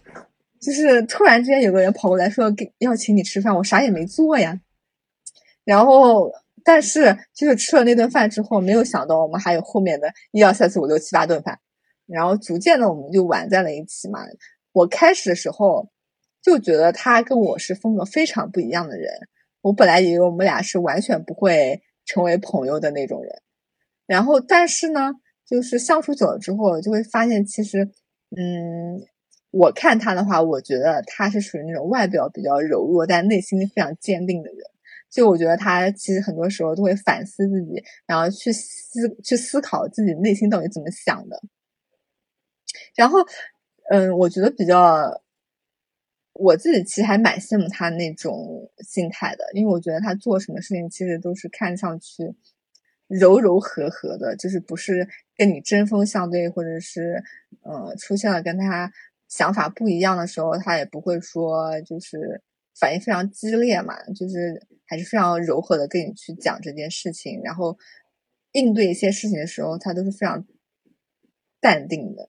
[0.64, 4.60] 就是突然之间有个人跑过来说给要请你吃饭，我啥也没做呀。
[5.64, 6.30] 然后，
[6.62, 11.58] 但是就是吃了那顿饭之后，没有想到我们还有后面的一二三四五六七八顿饭。
[12.12, 14.20] 然后逐渐的我们就玩在了一起嘛。
[14.72, 15.90] 我开始的时候
[16.42, 19.10] 就觉得他跟我是风格非常不一样的人。
[19.60, 23.42] 我本来以为我们俩是完全不会成为朋友的那种人。
[24.06, 25.12] 然后，但是呢，
[25.46, 27.90] 就是相处久了之后，就会发现其实，
[28.36, 29.06] 嗯。
[29.54, 34.58] 我看他的话，我觉得他是属于那种外表比较柔弱，但内心非常坚定的人。
[35.10, 41.38] 就我觉得他其实很多时候都会反思自己，然后去思去思考自己内心到底怎么想的。
[42.94, 43.18] 然后，
[43.90, 45.22] 嗯，我觉得比较，
[46.32, 52.34] 我自己其实还蛮羡慕他那种心态的，因为我觉得他做什么事情其实都是看上去
[53.08, 57.22] 柔柔和和的，就是不是跟你针锋相对，或者是
[57.62, 58.92] 呃出现了跟他。
[59.28, 62.42] 想法不一样的时候，他也不会说就是
[62.78, 67.78] 反应非常激烈嘛，就是还是非常柔和的跟你去讲这件事情，然后
[68.52, 70.46] 应对一些事情的时候，他都是非常
[71.62, 72.28] 淡定的。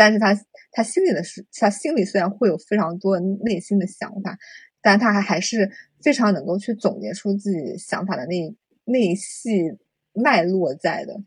[0.00, 0.34] 但是他
[0.72, 4.38] 他心里的是，他心里虽然会有非常多内心的想法，
[4.80, 5.70] 但他还还是
[6.02, 9.76] 非常能够去总结出自己想法的那那细
[10.14, 11.22] 脉络在的。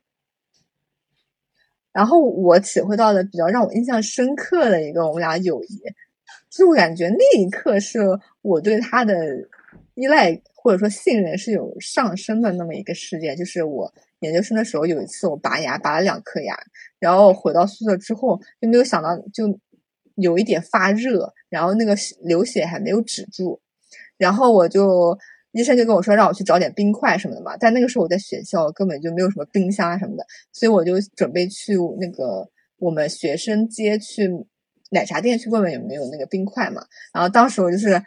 [1.91, 5.79] 然后我体会到的比较让我印象深刻的一个我们俩友谊，
[6.49, 7.99] 就我感觉那一刻是
[8.41, 9.13] 我对他的
[9.93, 13.36] 依赖或者说信任是有上升的那么一个事件。
[13.36, 16.57] 就是我研究生的时候有一次我拔牙拔了两颗牙，
[16.97, 19.59] 然后回到宿舍之后就没有想到就
[20.16, 23.61] 有一点发热，然后那个流血还没有止住，
[24.18, 25.20] 然后我就。
[25.55, 32.49] 医生就跟我说让我去找点冰块什么的嘛，但那个时候我在学校根本就没有什么冰箱啊什么的，所以我就准备去那个
[32.80, 34.28] 我们学生街去
[34.89, 36.84] 奶茶店去问问有没有那个冰块嘛。
[37.14, 38.01] 然后当时我就是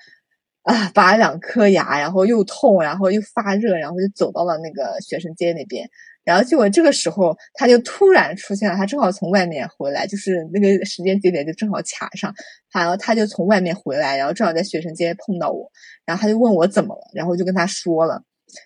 [0.66, 5.88] 啊拔了两颗牙，然后又痛，然后又发热，然后就走到了那个学生街那边。
[6.24, 12.34] 然后结果这个时候他就突然出现了，他正好从外面回来，就是那个时间节点就正好卡上，
[12.74, 15.70] 然后他就从外面回来，然后正好在学生街碰到我，
[16.04, 18.20] 然后他就问我怎么了，然后就跟他说了，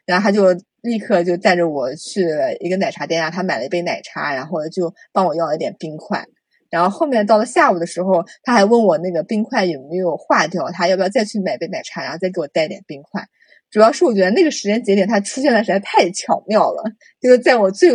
[0.07, 2.27] 然后他就立刻就带着我去
[2.61, 6.25] 一个奶茶店啊，他买了一杯奶茶，然后就帮我要了一点冰块，
[6.71, 13.29] 然后后面到了下午的时候，他还问我那个冰块有没有化掉，他要不要再去买杯奶茶，然后再给我带点冰块。
[13.71, 16.83] 主要是我觉得那个时间节点它出现的实在太巧妙了，
[17.21, 17.93] 就是在我最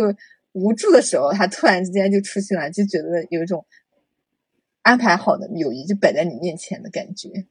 [0.52, 3.66] 无助的时候，它突然之间就出现了，就觉得有一种
[4.82, 7.46] 安排好的友谊就摆在你面前的感觉。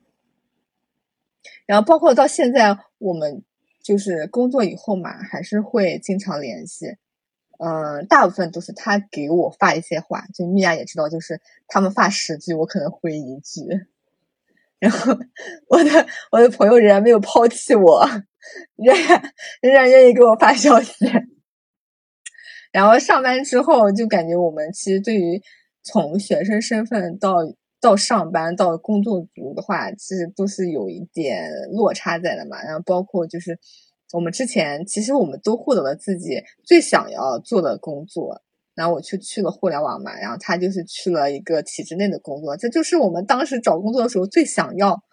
[1.68, 3.44] 然后包括到现在，我们
[3.84, 6.96] 就是工作以后嘛，还是会经常联系。
[7.58, 13.62] 嗯，大部分都是他给我发一些话，就米娅也知道，就是他们发十句，我可能回一句。
[14.80, 15.18] 然后
[15.70, 18.06] 我的我的朋友仍然没有抛弃我，
[18.76, 20.93] 仍然仍然愿意给我发消息。
[22.72, 25.41] 然后上班之后，就感觉我们其实对于
[25.82, 27.38] 从学生身份到
[27.80, 32.62] 到上班到工作族的话，其实都是有一点落差在的嘛。
[32.62, 33.58] 然后包括就是。
[34.14, 38.41] 我们之前其实我们都获得了自己最想要做的工作，
[38.74, 45.03] 然后我去去了互联网嘛，然后他就是去了一个体制内的工作，这就是我们当时找工作的时候最想要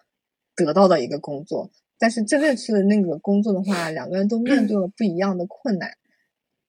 [0.55, 1.71] 得到的一个工作。
[1.99, 5.89] 但是真正去了那个工作的话，两个人都面对了不一样的困难，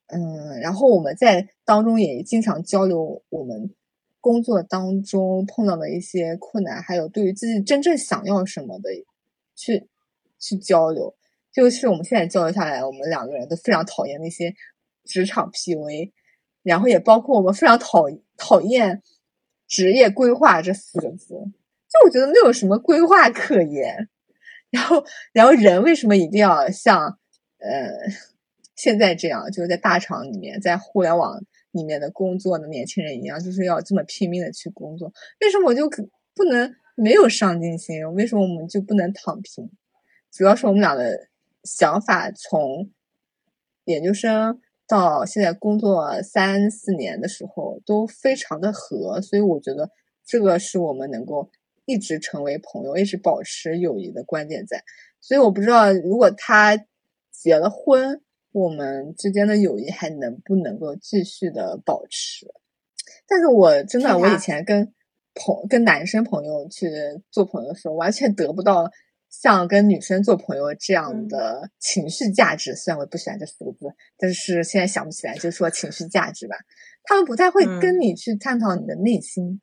[0.06, 3.74] 嗯，然后我们在当中也经常交流我们
[4.20, 8.90] 工作当中碰到的一些困难，还有对于自己真正想要什么的
[9.56, 9.88] 去
[10.38, 11.16] 去交流。
[11.54, 14.52] 就是我们现在交流下来，我们两个人都非常讨厌那些
[15.04, 16.10] 职场 PUA，
[16.64, 19.00] 然后也包括我们非常讨讨厌
[19.68, 21.28] 职业规划这四个字。
[21.28, 24.08] 就我觉得没有什么规划可言。
[24.70, 27.20] 然后，然后人为什么一定要像
[27.58, 27.88] 呃
[28.74, 31.40] 现在这样，就是在大厂里面，在互联网
[31.70, 35.12] 里面的工作的年轻人一样，就是要这么拼命的去工作？
[35.40, 35.88] 为什么我就
[36.34, 38.12] 不能没有上进心？
[38.14, 39.70] 为什么我们就不能躺平？
[40.32, 41.28] 主要是我们俩的。
[41.64, 42.90] 想法从
[43.84, 49.90] 研究生到现在工作三四年的时候都非常的合，所以我觉得
[50.24, 51.50] 这个是我们能够
[51.86, 54.84] 一直成为朋友、一直保持友谊的关键在。
[55.20, 56.78] 所以我不知道如果他
[57.30, 58.20] 结了婚，
[58.52, 62.46] 我们之间的友谊还能不能够继续的保持？
[63.26, 64.92] 但是我真的，我以前跟
[65.34, 66.90] 朋跟男生朋友去
[67.30, 68.90] 做朋友的时候，完全得不到。
[69.42, 76.56] 像跟女生做朋友这样的情绪价值，虽然我不喜欢这四个字，但是现在想不起来，就说情绪价值吧。
[77.02, 79.60] 他们不太会跟你去探讨你的内心，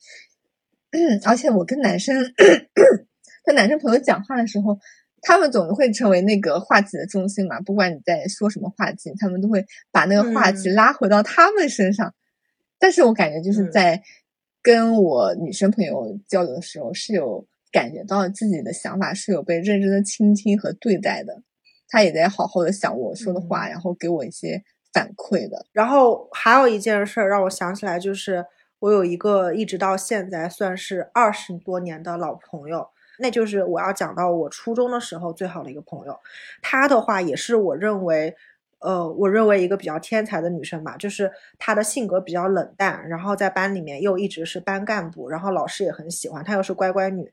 [1.25, 2.15] 而且我跟男生
[3.45, 4.77] 跟男生朋友讲话的时候，
[5.21, 7.59] 他们总会成为那个话题的中心嘛。
[7.61, 12.13] 不管你在说什么话题，他们都会把那个话题拉回到他们身上。
[12.77, 14.03] 但是我感觉就是在
[14.61, 17.47] 跟我女生朋友交流的时候是有。
[17.71, 21.41] 感觉到自己的想法是有被认真的倾听和对待的，
[21.87, 24.63] 他也在好好的想我说的话，然后给我一些
[24.93, 25.65] 反馈的。
[25.71, 28.45] 然后还有一件事让我想起来，就是
[28.79, 32.87] 我有一个一直到现在算是二十多年的老朋友，
[33.19, 36.19] 那就是我要讲到我初中的时候最好的一个朋友。
[36.61, 38.35] 他的话也是我认为，
[38.81, 47.31] 呃，我认为一个比较天才的女生吧，就是她的性格比较冷淡，然后在班里面又一直是班干部，然后老师也很喜欢她，又是乖乖女。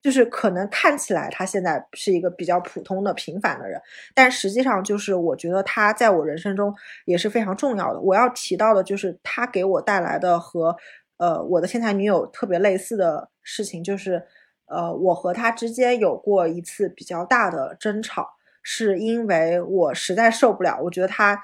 [0.00, 3.82] 就是可能看起来她现在是一个比较普通的平凡的人，
[4.14, 6.72] 但实际上就是我觉得她在我人生中
[7.04, 8.00] 也是非常重要的。
[8.00, 10.76] 我要提到的就是她给我带来的和
[11.16, 14.24] 呃我的天才女友特别类似的事情，就是
[14.66, 18.30] 呃我和她之间有过一次比较大的争吵，
[18.62, 21.42] 是因为我实在受不了，我觉得他。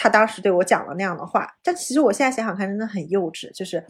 [0.00, 3.50] 他当时对我讲了那样的话，但其实我现在想想看，真的很幼稚。
[3.50, 3.84] 就是，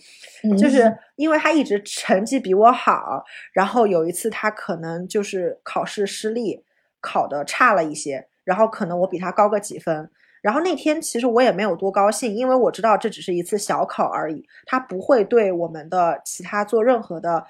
[0.59, 6.65] 就是因为他一直成绩比我好，然后有一次他可能就是考试失利，
[7.03, 17.45] 考的差了一些，然后可能我比他高个几分，然后那天其实我也没有多高兴，因为我知道这只是一次小考而已，他不会对我们的其他做任何的。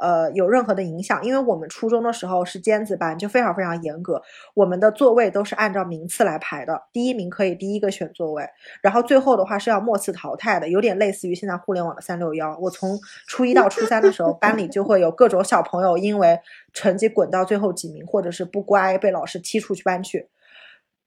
[0.00, 1.24] 呃，有任何的影响？
[1.24, 4.20] 因为我们初中的时候是尖子班，就非常非常严格。
[4.54, 8.46] 我们的座位都是按照名次来排的，第一名可以第一个选座位，
[8.82, 12.56] 然后最后的话是要末次淘汰的，有点类似于现在互联网的三六幺。
[12.60, 16.38] 我从初一到初三的时候，班里就会有各种小朋友因为
[16.72, 20.28] 成绩滚到最后几名，或者是不乖被老师踢出去班去。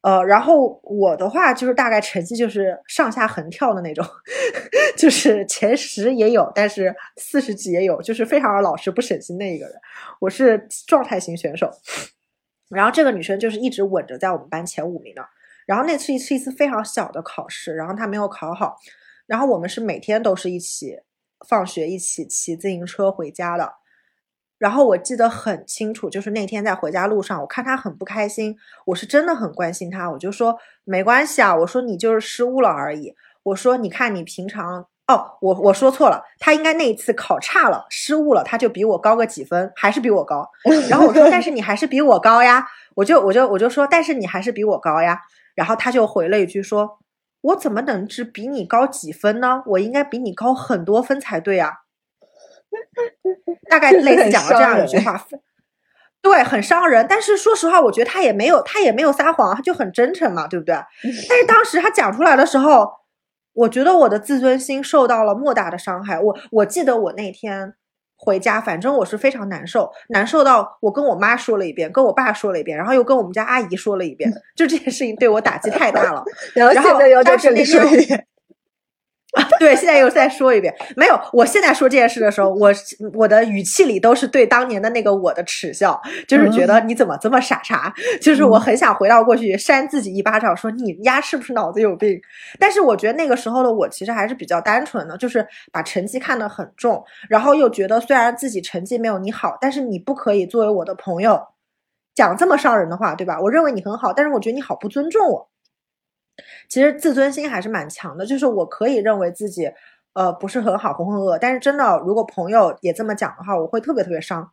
[0.02, 4.06] 呃，然后我的话就是大概成绩就是上下横跳的那种，
[4.96, 9.76] 就是前十也有，但是四十几也有，就是非常老实不省心的一个人。
[10.22, 11.70] 我是状态型选手，
[12.70, 15.22] 然后这个女生就是一直稳着在我们班前五名的。
[15.66, 18.78] 然后那次是一次非常小的考试，然后她没有考好，
[19.28, 20.98] 然后我们是每天都是一起
[21.48, 23.79] 放学一起骑自行车回家的。
[24.60, 28.56] 然后我记得很清楚，就是那天在回家路上，我看他很不开心，
[28.86, 40.48] 我是真的很关心他，我就说没关系啊，我说你就是失误了而已，我说你看你平常哦，我我说错了，他应该那一次考差了，失误了，他就比我高个几分，还是比我高。
[40.88, 45.20] 然后我说，但是你还是比我高呀，我就我就我就说，但是你还是比我高呀。
[45.56, 47.00] 然后他就回了一句说，
[47.42, 49.64] 我怎么能只比你高几分呢？
[49.66, 51.72] 我应该比你高很多分才对啊。
[53.70, 55.26] 大概类似讲了这样一句话，
[56.22, 57.06] 对，很伤人。
[57.10, 60.76] 但是说实话，我觉得他也没有他也没有撒谎，他就很真诚嘛，对不对？
[61.28, 63.00] 但是当时他讲出来的时候。
[63.54, 66.18] 我觉得我的自尊心受到了莫大的伤害。
[66.18, 67.74] 我我记得我那天
[68.16, 76.24] 回家，反正我是非常难受，难受到我跟我妈说了一遍，跟我爸说了一遍，然后又跟我们家阿姨说了一遍，就这件事情对我打击太大了。
[76.54, 78.26] 然后现在要在这里说一遍。
[79.34, 81.20] 啊， 对，现在又再说一遍，没有。
[81.32, 82.72] 我现在说这件事的时候，我
[83.14, 92.20] 我的语气里都是对当年的那个我的耻笑，就是觉得你怎么这么傻叉，就是我很想回到过去扇自己一巴掌，说你丫是不是脑子有病？
[92.58, 101.40] 但是我觉得那个时候的我其实还是比较单纯的，就是把成绩看得很重，然后又觉得虽然自己成绩没有你好，但是你不可以作为我的朋友
[102.16, 103.40] 讲这么伤人的话，对吧？
[103.40, 105.49] 我认为你很好，但是我觉得你好不尊重我。
[106.68, 109.72] 其实自尊心还是蛮强的，就是我可以认为自己，
[110.14, 111.38] 呃，不是很好，浑浑噩噩。
[111.40, 114.52] 但是真的，如果朋友也这么讲的话，我会特别特别伤。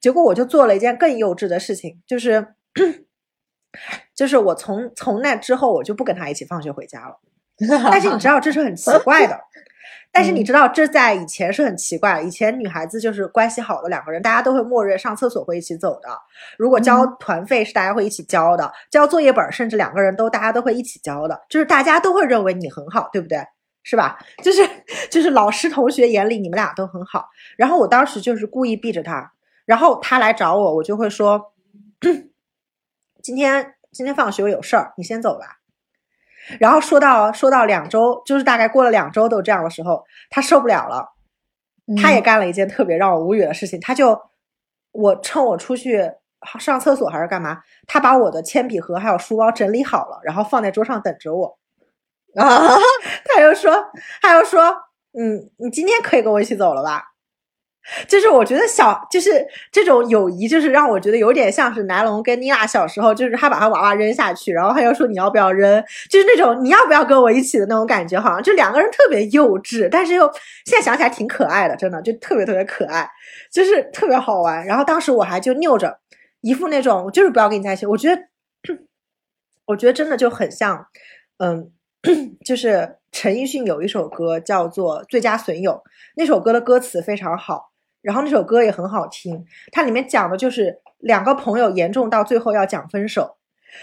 [0.00, 2.54] 结果我就做了一件更幼稚的事情，就是，
[4.14, 7.18] 就是我从从那之后，我就不跟他一起放学回家了。
[7.90, 9.38] 但是你知道，这是很奇怪的。
[10.18, 12.20] 但是你知道，这在以前是很奇怪。
[12.20, 16.08] 以前女孩子就是关系好的两个人，大家都会默认上厕所会一起走的。
[16.58, 23.38] 如果交团费是大家会一起交的，交作业本甚至两个人都大家都会一起交的，就是大家都会认为你很好，对不对？
[23.84, 24.18] 是吧？
[24.42, 24.68] 就是
[25.08, 27.28] 就是老师同学眼里你们俩都很好。
[27.56, 29.32] 然后我当时就是故意避着他，
[29.66, 31.52] 然后他来找我，我就会说，
[33.22, 35.57] 今天今天放学我有事儿，你先走吧。
[36.60, 41.12] 然后说到说到两周，就是大概过了两周都这样的时候，他受不了了，
[42.00, 44.20] 他也干了一件特别让我无语的事情，他就
[44.92, 46.10] 我趁我出去
[46.58, 51.58] 上厕所还是干嘛，他把我的铅笔盒还有书包整理好了，然后放在桌上等着我，
[52.36, 52.76] 啊，
[53.26, 53.90] 他又说
[54.22, 54.62] 他又说，
[55.18, 57.04] 嗯，你今天可以跟我一起走了吧？
[58.06, 70.30] 就是我觉得小就是这种友谊，就是让我觉得有点像是南龙跟妮娜小时候，就是他把他娃娃扔下去，然后他又说你要不要扔，就是那种你要不要跟我一起的那种感觉，好像就两个人特别幼稚，但是又
[70.64, 73.08] 现在想起来挺可爱的，真的就特别特别可爱，
[73.50, 74.64] 就是特别好玩。
[74.66, 75.98] 然后当时我还就拗着
[76.42, 77.86] 一副那种，就是不要跟你在一起。
[77.86, 78.22] 我觉得，
[79.66, 80.86] 我觉得真的就很像，
[81.38, 81.70] 嗯，
[82.44, 85.72] 就是陈奕迅有一首歌叫做《最佳损友》，
[86.16, 87.70] 那首歌的歌词非常好。
[88.02, 93.36] 然后那首歌也很好听，它里面讲的就是两个朋友严重到最后要讲分手，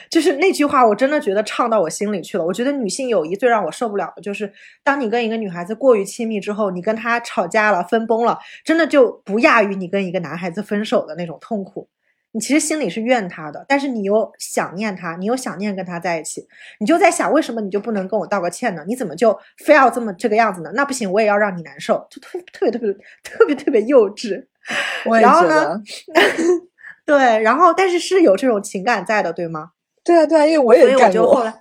[0.09, 2.45] 就是那句话，我真的觉得唱到我心里去了。
[2.45, 4.51] 我觉得女性友谊最让我受不了的就是，
[4.83, 11.89] 当你跟一个女孩子过于亲密之后，你跟她吵架了、分崩了，真的就不亚于你跟一个男孩子分手的那种痛苦。
[12.35, 16.45] 你其实心里是怨他的，但是你又想念他，你又想念跟他在一起，
[16.81, 18.83] 你就在想，为什么你就不能跟我道个歉呢？
[18.85, 20.69] 你怎么就非要这么这个样子呢？
[20.75, 24.45] 那不行，我也要让你难受，就特特别特别特别特别幼稚。
[25.21, 25.81] 然后呢？
[27.05, 29.71] 对，然后但是是有这种情感在的，对吗？
[30.03, 31.57] 对啊，对啊，因为我也感觉后来，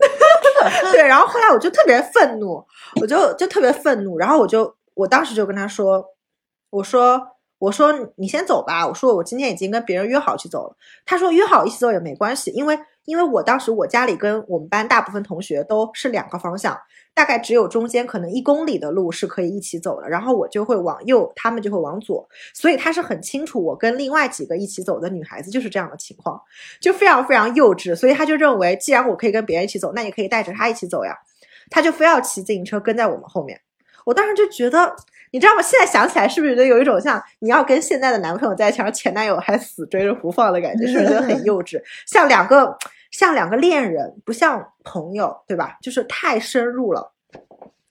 [0.92, 2.64] 对，然后后来我就特别愤怒，
[3.02, 6.02] 我就就特别愤怒，然后我就我当时就跟他说，
[6.70, 7.28] 我说。
[7.62, 8.84] 我说你先走吧。
[8.84, 10.76] 我说我今天已经跟别人约好去走了。
[11.06, 16.76] 他说约好一起走也没关系，因为因为我当时我家里跟我们班大部分同学都是两个方向，
[17.14, 20.08] 大概只有中间可能一公里的路是可以一起走的。
[20.08, 26.42] 然后我就会往右，他们就会往左，所以他是很清楚我跟另外几个一起走的女孩子就是这样的情况，
[26.80, 27.94] 就非常非常幼稚。
[27.94, 31.16] 所以他就认为既然我可以跟别人一起走，那也可以带着他一起走呀。
[31.70, 33.60] 他就非要骑自行车跟在我们后面。
[34.04, 34.96] 我当时就觉得。
[35.32, 35.62] 你知道吗？
[35.62, 40.86] 现在想起来，是不是觉得有一种像你要跟现在的男朋友在一起，然后前男友还死追着不放的感觉？
[40.86, 41.82] 是不是觉得很幼稚？
[42.06, 42.76] 像两个
[43.10, 45.78] 像两个恋人，不像朋友，对吧？
[45.80, 47.12] 就是太深入了。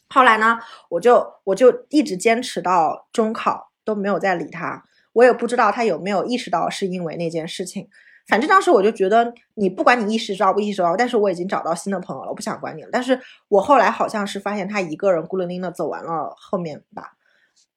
[0.08, 4.84] 后来呢，我就我就一直坚持到中考都没有再理他。
[5.14, 7.88] 我也不知道他有没有意识到是因为那件事情。
[8.28, 12.90] 反正当时我就觉得，你不管你意识到不意识到，但是我已经找到新的朋友了，我不想管你了。
[12.92, 17.14] 但是我后来好像是发现他一个人孤零零的走完了后面吧。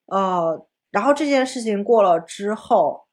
[0.07, 3.07] 呃，然后这件事情过了之后，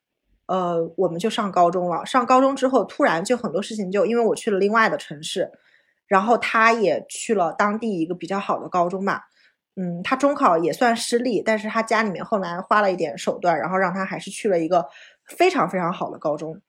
[0.48, 2.06] 呃，我们就上高中了。
[2.06, 5.52] 上高中之后，突然就很多事情就因为我去了另外的城市，
[6.08, 9.24] 然后他也去了当地一个比较好的高中吧。
[9.76, 14.86] 嗯，他中考也算失利，但是他家里面后来花了一点手段，然后让他还是去了一个
[15.26, 16.62] 非常非常好的高中。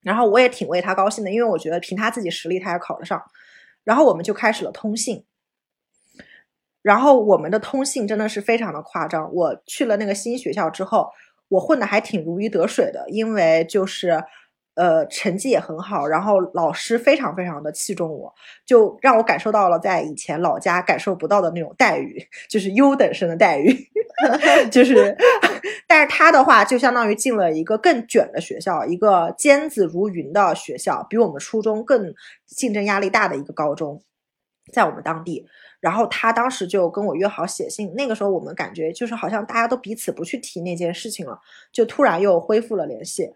[0.00, 3.20] 然后我也挺为他高兴的，因为我觉得凭他自己实力，他也考得上。
[3.82, 5.24] 然后我们就开始了通信。
[6.82, 9.32] 然后我们的通信真的是非常的夸张。
[9.34, 11.08] 我去了那个新学校之后，
[11.48, 14.22] 我混的还挺如鱼得水的，因为就是。
[14.76, 18.32] 呃，成绩也很好，然后老师非常非常的器重我，
[18.64, 23.76] 就让我感受到了在以前老家感受不到的那种待遇，就是优等生的待遇，
[24.70, 25.14] 就是，
[25.86, 32.14] 但是他的话就相当于进了一个更卷的学校，一个尖子如云的学校，比我们初中更
[32.46, 34.00] 竞争压力大的一个高中，
[34.72, 35.46] 在我们当地，
[35.80, 41.40] 然后他当时就跟我约好写信，那个时候我们感觉就是好像大家都彼此不去提那件事情了，
[41.72, 43.32] 就突然又恢复了联系。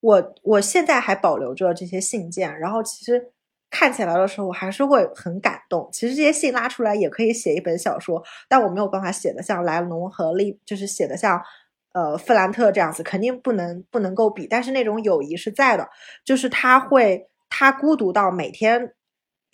[0.00, 3.30] 我我现在还保留着这些信件，然后其实
[3.70, 5.88] 看起来的时候，我还是会很感动。
[5.92, 11.40] 其实这些信拉出来也可以写一本小说，但我没有办法写的像莱农和利，就是写的像
[11.94, 14.46] 呃弗兰特这样子，肯定不能不能够比。
[14.46, 15.88] 但是那种友谊是在的，
[16.22, 18.92] 就是他会他孤独到每天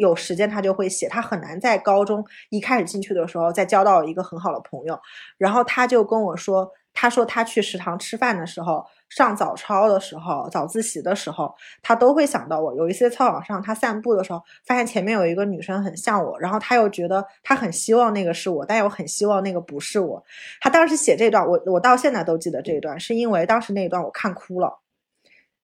[0.01, 4.99] 有时间他就会写，他很难在高中一开始进去的时候再交到一个很好的朋友。
[5.39, 8.85] 然后他就跟我说，他说他去食堂吃饭的时候。
[9.11, 12.73] 上早操的时候，早自习的时候，他都会想到我。
[12.77, 20.23] 有一些操场上，他散步的时候，发现前面有一个女生很像我，然后他又觉得他很希望那个是我，但又很希望那个不是我。
[20.61, 24.79] 他当时写这段，我我到现在都记得这一段，是因为当时那一段我看哭了。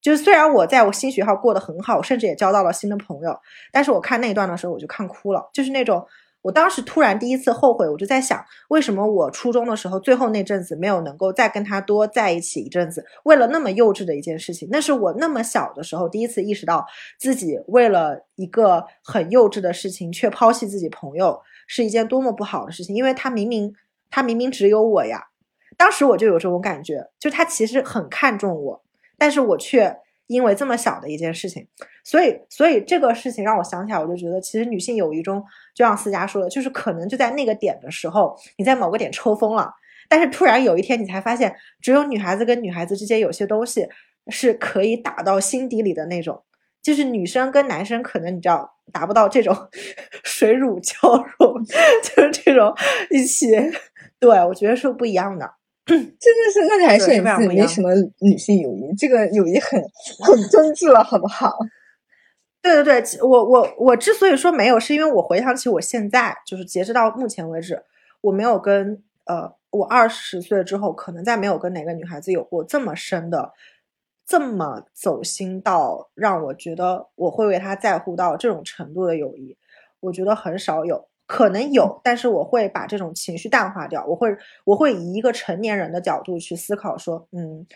[0.06, 3.36] 就是虽然我在我新学校过得很好，甚至也交到了新的朋友，
[3.72, 6.06] 但是我看那一段的时候，我就看哭了，就是那种。
[6.42, 13.04] 我当时突然第一次后悔，我就在想，为什么我初中的时候最后那阵子没有能够再跟他多在一起一阵子？
[13.24, 16.86] 为了那么幼稚的一件事情，那是我那么小的时候第一次意识到
[17.18, 22.94] 自己为了一个很幼稚的事情却抛弃自己朋友是一件多么不好的事情。
[22.94, 23.74] 因为他明明
[24.08, 25.24] 他明明只有我呀，
[25.76, 28.80] 当时我就有这种感觉，就他其实很看重我，
[29.18, 29.96] 但是我却。
[30.28, 31.68] 因为这么小的一件事情，
[32.02, 35.40] 所以所以这个事情让我想起来，我就觉得其实女性友谊中，
[35.72, 39.70] 就像思佳说的，就是可能就在那个点的时候，你在某个点抽风了，
[40.08, 43.88] 但是突然有一天你才发现，只有女孩子跟女孩子之间有些东西
[44.26, 46.42] 是可以打到心底里的那种，
[46.82, 49.56] 就是女生跟男生可能你知道达不到这种
[50.24, 50.96] 水乳交
[51.38, 51.64] 融，
[52.02, 52.74] 就是这种
[53.10, 53.46] 一起，
[54.18, 55.48] 对我觉得是不一样的。
[55.86, 59.80] 真的是，那你自己没什么女性友谊，这个友谊很
[60.20, 61.56] 很真挚了，好不好？
[62.60, 67.84] 对 对对，我我我之所以说没有，是因为我回想起我现在，就是截止到目前为止，
[68.20, 73.52] 我没有跟呃，我二十岁之后，可能再没有跟哪个女孩子有过这么深的、
[74.26, 79.56] 这么走心到让我觉得我会为她在乎到这种程度的友谊，
[80.00, 81.06] 我觉得很少有。
[81.26, 84.04] 可能有，但是我会把这种情绪淡化掉。
[84.06, 87.66] 我会，我会以一个成年人的角度去思考，说，嗯，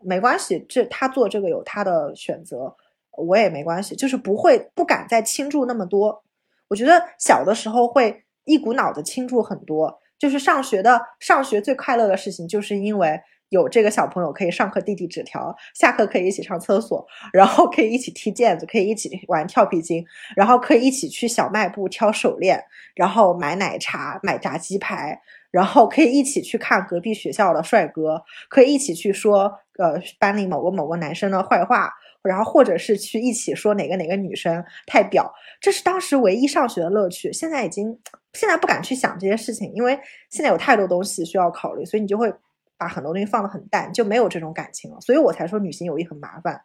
[0.00, 2.74] 没关系，这他做这个有他的选择，
[3.12, 6.24] 我也没关系，就是不会不敢再倾注那么多。
[6.68, 13.20] 我觉得小的时候会一股脑的倾注很多，就是上学的上学最快乐的事情，就是因为。
[13.48, 25.20] 有这个小朋友可以上课递递纸条，下课可以一起上厕所，然后可以一起踢毽子，可以一起玩跳皮筋，然后可以一起去小卖部挑手链，然后买奶茶、买炸鸡排，
[25.52, 31.92] 然后可以一起去看隔壁学校的帅哥，可以一起去说呃班里某个某个男生的坏话，
[32.22, 35.30] 然后或者是去一起说哪个哪个女生太婊，
[35.60, 37.32] 这是当时唯一上学的乐趣。
[37.32, 37.96] 现在已经
[38.32, 39.96] 现在不敢去想这些事情，因为
[40.30, 42.32] 现在有太多东西需要考虑，所以你就会。
[42.78, 46.62] 把很多东西放得很淡，就没有这种感情了，所以我才说女性友谊很麻烦，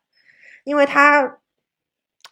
[0.63, 1.39] 因为它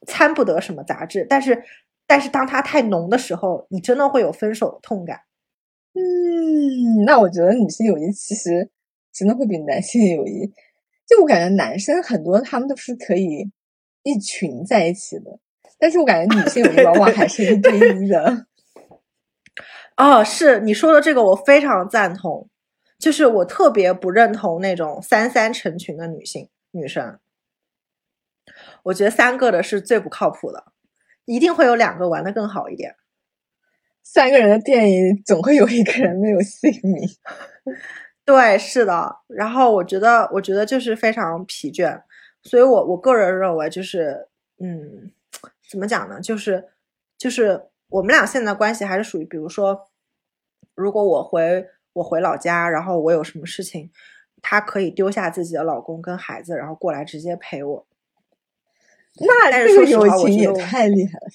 [0.08, 1.64] 参不得什么杂质，但是
[2.06, 5.22] 但是当它太浓的时候，你真的会有分手的痛感。
[5.94, 8.70] 嗯，那我觉得女性友谊其实
[9.12, 10.52] 真的会比男性友谊，
[11.08, 13.52] 就我感觉男生很多他们都是可以
[14.04, 15.40] 一群在一起的，
[15.80, 18.46] 但是我感觉女性友 谊往往还是一对一的。
[19.98, 22.48] 哦，是你说的这个，我非常赞同。
[23.00, 27.18] 就是我特别不认同那种三三成群的女性女生，
[28.84, 30.74] 我觉得三个的是最不靠谱的，
[31.24, 32.98] 一定会有两个玩的更好一点。
[34.04, 37.08] 三个人的电影总会有一个人没有姓名，
[38.26, 39.20] 对，是的。
[39.28, 42.04] 然后我觉得，我觉得就是非常疲倦，
[42.44, 44.28] 所以我我个人认为就是，
[44.60, 45.10] 嗯，
[45.70, 46.20] 怎么讲呢？
[46.20, 46.68] 就是
[47.18, 49.88] 就是我们俩现在关系还是属于，比如说，
[50.76, 51.66] 如果我回。
[51.94, 53.92] 我回老家，然后我有什么事情，
[54.42, 57.86] 她可以丢下自己的老公跟孩子，然后过来直接陪我。
[59.22, 61.28] 那但是说实话，我也太厉害了。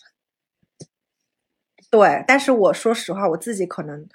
[1.91, 4.09] 对，但是我说实话，我自己可能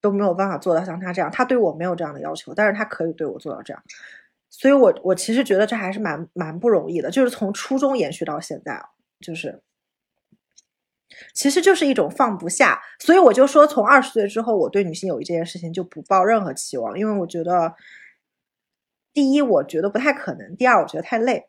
[0.00, 1.30] 都没有办法做到像他这样。
[1.30, 3.82] 他对我没有这样的要求，但是他可以对我做到这样。
[4.50, 8.88] 所以，我我其实觉得这还是蛮蛮不容易的，就是从初中延续到现在啊，
[9.20, 9.62] 就是
[11.34, 12.80] 其实就是一种放不下。
[12.98, 17.74] 所以我就说，从二十岁之后，我对女性友谊这件事情就不抱任何期望，因为我觉得，
[19.12, 21.44] 第一，我觉得不太可能；第二，我觉得太累。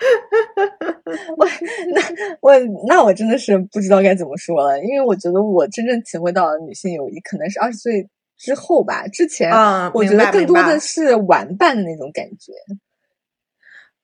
[1.36, 1.46] 我
[1.92, 2.00] 那
[2.40, 9.50] 我那我真的是不知道该怎么说了，因为我觉得我真正体会到女性友谊可能是二十岁之后吧，之前
[9.92, 12.52] 我觉得更多的是玩伴的那种感觉。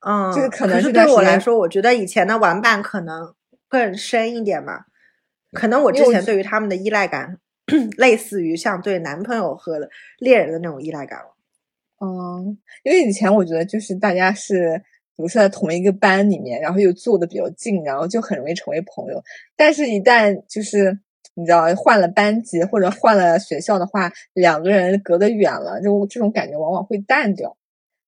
[0.06, 3.34] 嗯，就是可能是对我来说，我觉得以前的玩伴可能
[3.68, 4.86] 更深一点吧。
[5.52, 7.38] 可能我之前对于他们的依赖感，
[7.96, 9.88] 类似于像对男朋友和
[10.18, 11.36] 恋人的那种依赖感了。
[12.00, 14.82] 嗯，因为以前我觉得就是大家是。
[15.18, 19.24] 比如说在同一个班里面，然后又坐的比较近，然后就很容易成为朋友。
[19.56, 20.98] 但是，一旦就是
[21.32, 27.56] 你知道换了班级或者换了学校的话，两个人隔得远了，就这种感觉往往会淡掉。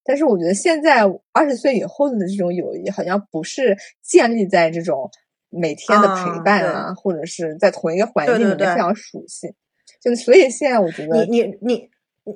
[0.05, 1.03] 但是，我觉得现在
[1.33, 5.11] 二十岁以后的这种友谊，好像不是建立在这种
[5.51, 9.55] 每天的陪伴啊，或者是在同一个环境里面非常熟悉。
[10.01, 11.91] 就所以现在我觉得你你你。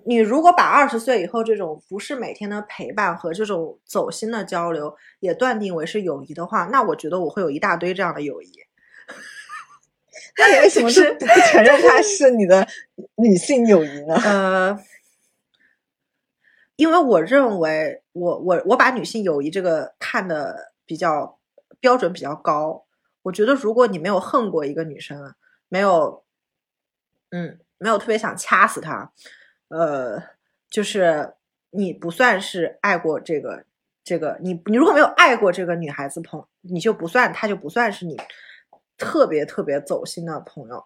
[0.06, 8.50] 你如果把二十岁以后这种不是每天的陪伴和这种走心的交流也断定为是友谊的话，那我觉得我会有一大堆这样的友谊。
[10.38, 12.66] 那你为什么是不承认它是你的
[13.16, 14.14] 女性友谊呢？
[14.24, 14.78] 呃，
[16.76, 21.38] 因为我认为我我我把女性友谊这个看的比较
[21.80, 22.86] 标准比较高。
[23.22, 25.34] 我觉得如果你没有恨过一个女生，
[25.68, 26.24] 没有，
[27.30, 29.12] 嗯，没有特别想掐死她。
[29.68, 30.22] 呃，
[30.68, 31.34] 就是
[31.70, 33.64] 你不算是爱过这个
[34.04, 38.20] 这个你你如果没有爱过这个女孩子朋，你就不算，她就不算是你
[38.98, 40.84] 特别特别走心的朋友。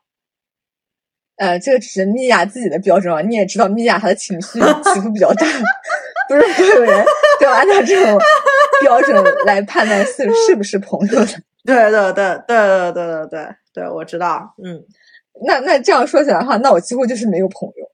[1.37, 4.61] 呃，这个只是米娅自己的标准啊，你也知道米娅她的情绪
[4.95, 5.47] 起伏比较大，
[6.28, 7.05] 不是所有人
[7.41, 8.18] 都按照这种
[8.82, 11.43] 标准来判断是是不是朋友的。
[11.67, 14.55] 对对对对对对对对对，我知道。
[14.64, 14.87] 嗯，
[15.47, 17.91] 那那这样说起来的话，那我几乎就是没有朋友。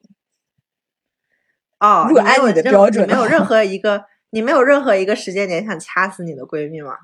[1.80, 6.94] 哦，如果按你的标准，没有任何一个，你没有任何一个时间点想掐死你的闺蜜吗？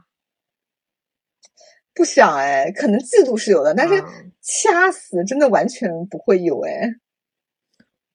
[1.95, 4.01] 不想哎，可能嫉妒是有的，但是
[4.41, 6.83] 掐死真的完全不会有哎。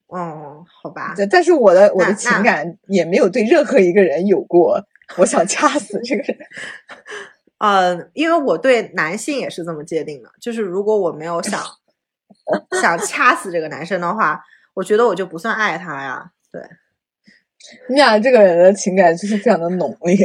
[0.08, 1.14] 哦，好吧。
[1.30, 4.82] 但是我的我的情感也没有对任何一个人有过，
[5.18, 6.38] 我想掐死这个人。
[7.64, 11.62] 呃，因为我对男性也是这么界定的，就是如果我没有想
[12.82, 14.44] 想掐死这个男生的话，
[14.74, 16.32] 我觉得我就不算爱他呀。
[16.52, 16.62] 对，
[17.88, 20.18] 你俩这个人的情感就是非常的浓烈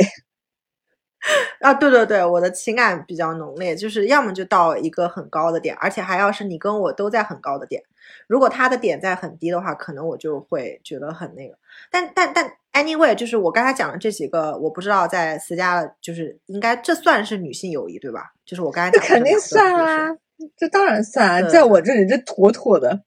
[1.61, 1.73] 啊！
[1.75, 7.85] 对对对，我的情感比较浓烈，就是要么就到一个很高的点，而且还要是你跟我都在很高的点。
[8.27, 11.57] 如果他的点在很低的话，可能我就会觉得很那个。
[11.91, 18.33] 但但但，anyway，就是我刚才讲的这几个，我不知道在私家的，就是应该这算是女性友谊对吧？
[18.45, 20.17] 就是我刚才讲的，肯定算啊，
[20.57, 23.03] 这当然算啊，在我这里这妥妥的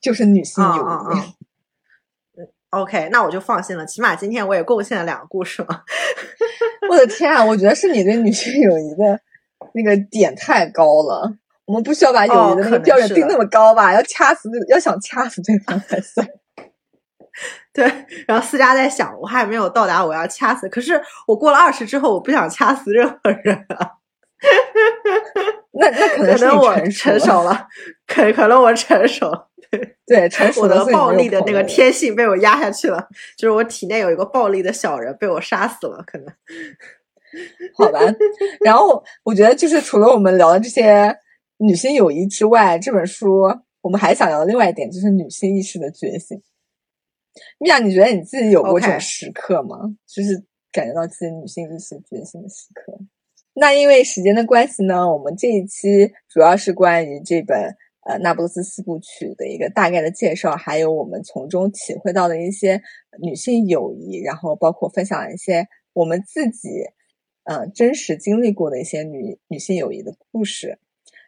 [0.00, 2.44] 就是女性友谊。
[2.70, 3.86] OK，那我就放心了。
[3.86, 5.82] 起码今天我也贡献了两个故事嘛。
[6.90, 9.20] 我的天啊，我觉得是你对女性友谊的
[9.74, 11.36] 那个点太高了。
[11.66, 13.94] 我们不需要把友谊的那个标准定那么高吧？
[13.94, 16.28] 要掐死，要想掐死对方才算。
[17.72, 17.84] 对，
[18.26, 23.98] 然后思佳在想，我还没有到达我要掐死，可是我过了二十之后，我不想掐死任何人了。
[25.72, 27.66] 那那可能可能我成熟了，
[28.06, 29.30] 可可能我成熟。
[30.06, 36.26] 对，成熟的暴力的那个天性被我压下去了，就是我体内有一个暴力的小人被我杀死了，可能。
[37.76, 37.98] 好吧，
[38.64, 41.12] 然后我觉得就是除了我们聊的这些
[41.56, 43.42] 女性友谊之外，这本书
[43.80, 46.40] 我们还想聊的另外一点就是女性意识的觉醒。
[47.58, 49.78] 米娅，你觉得你自己有过这种时刻吗？
[50.06, 52.98] 就是感觉到自己女性意识觉醒的时刻？
[53.54, 57.76] 那因为时间的关系呢，我们这一期主要是关于这本。
[58.06, 62.82] 呃，那不勒斯四部曲的一个大概的介绍，还有我们从中体会到的一些
[63.18, 66.68] 女性友谊，然后包括分享一些我们自己
[67.44, 70.78] 呃真实经历过的一些女女性友谊的故事。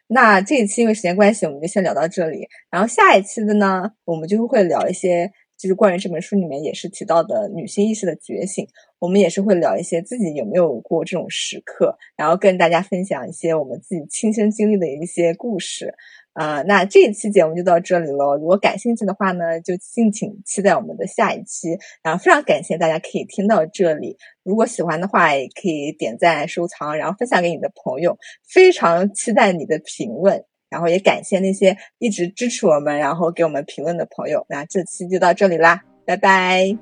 [0.05, 2.47] 那这一期因为时间关系，我们就先聊到这里。
[2.69, 8.67] 然后下一期的呢，我们就会聊一些就是关于这本书里面也是提到的女性意识的觉醒。
[8.99, 15.93] 我们也是会聊一些自己有没有过这种时刻，然后跟大家分享一些我们自己亲身经历的一些故事。
[16.33, 18.37] 啊，那这一期节目就到这里了。
[18.37, 21.69] 如果感兴趣的话呢，就敬请期待我们的下一期。
[22.03, 28.15] 然后非常感谢大家可以听到这里，如果喜欢的话，也可以点赞、收藏，然后分享给你的朋友。
[28.47, 34.45] 非常期待你的评论，然后也感谢那些一直支持我们，然后给我们评论的朋友。
[34.49, 36.77] 那这期就到这里啦，拜拜，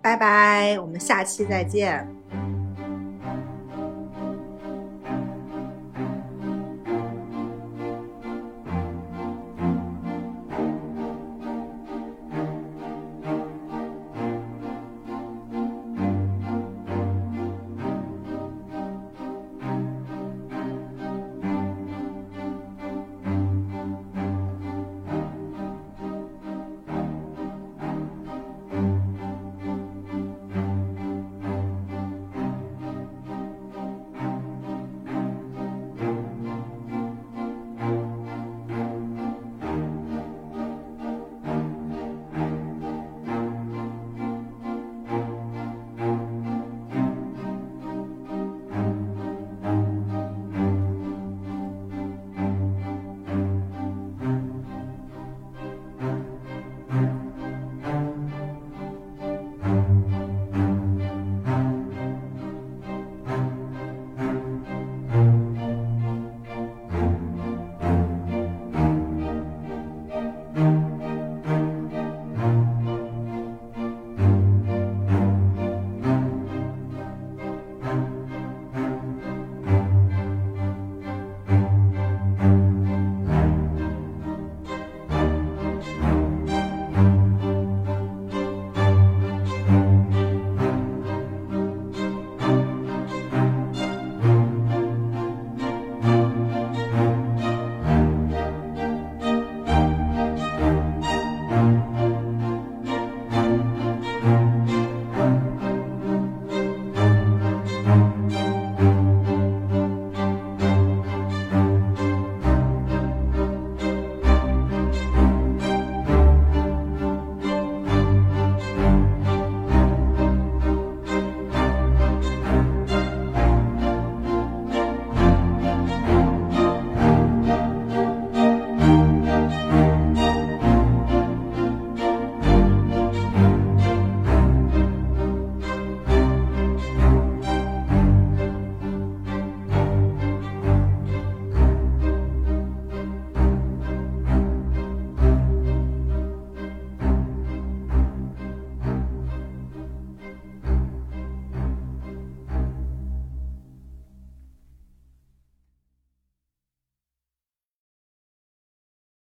[0.00, 2.15] 拜拜，我们下期再见。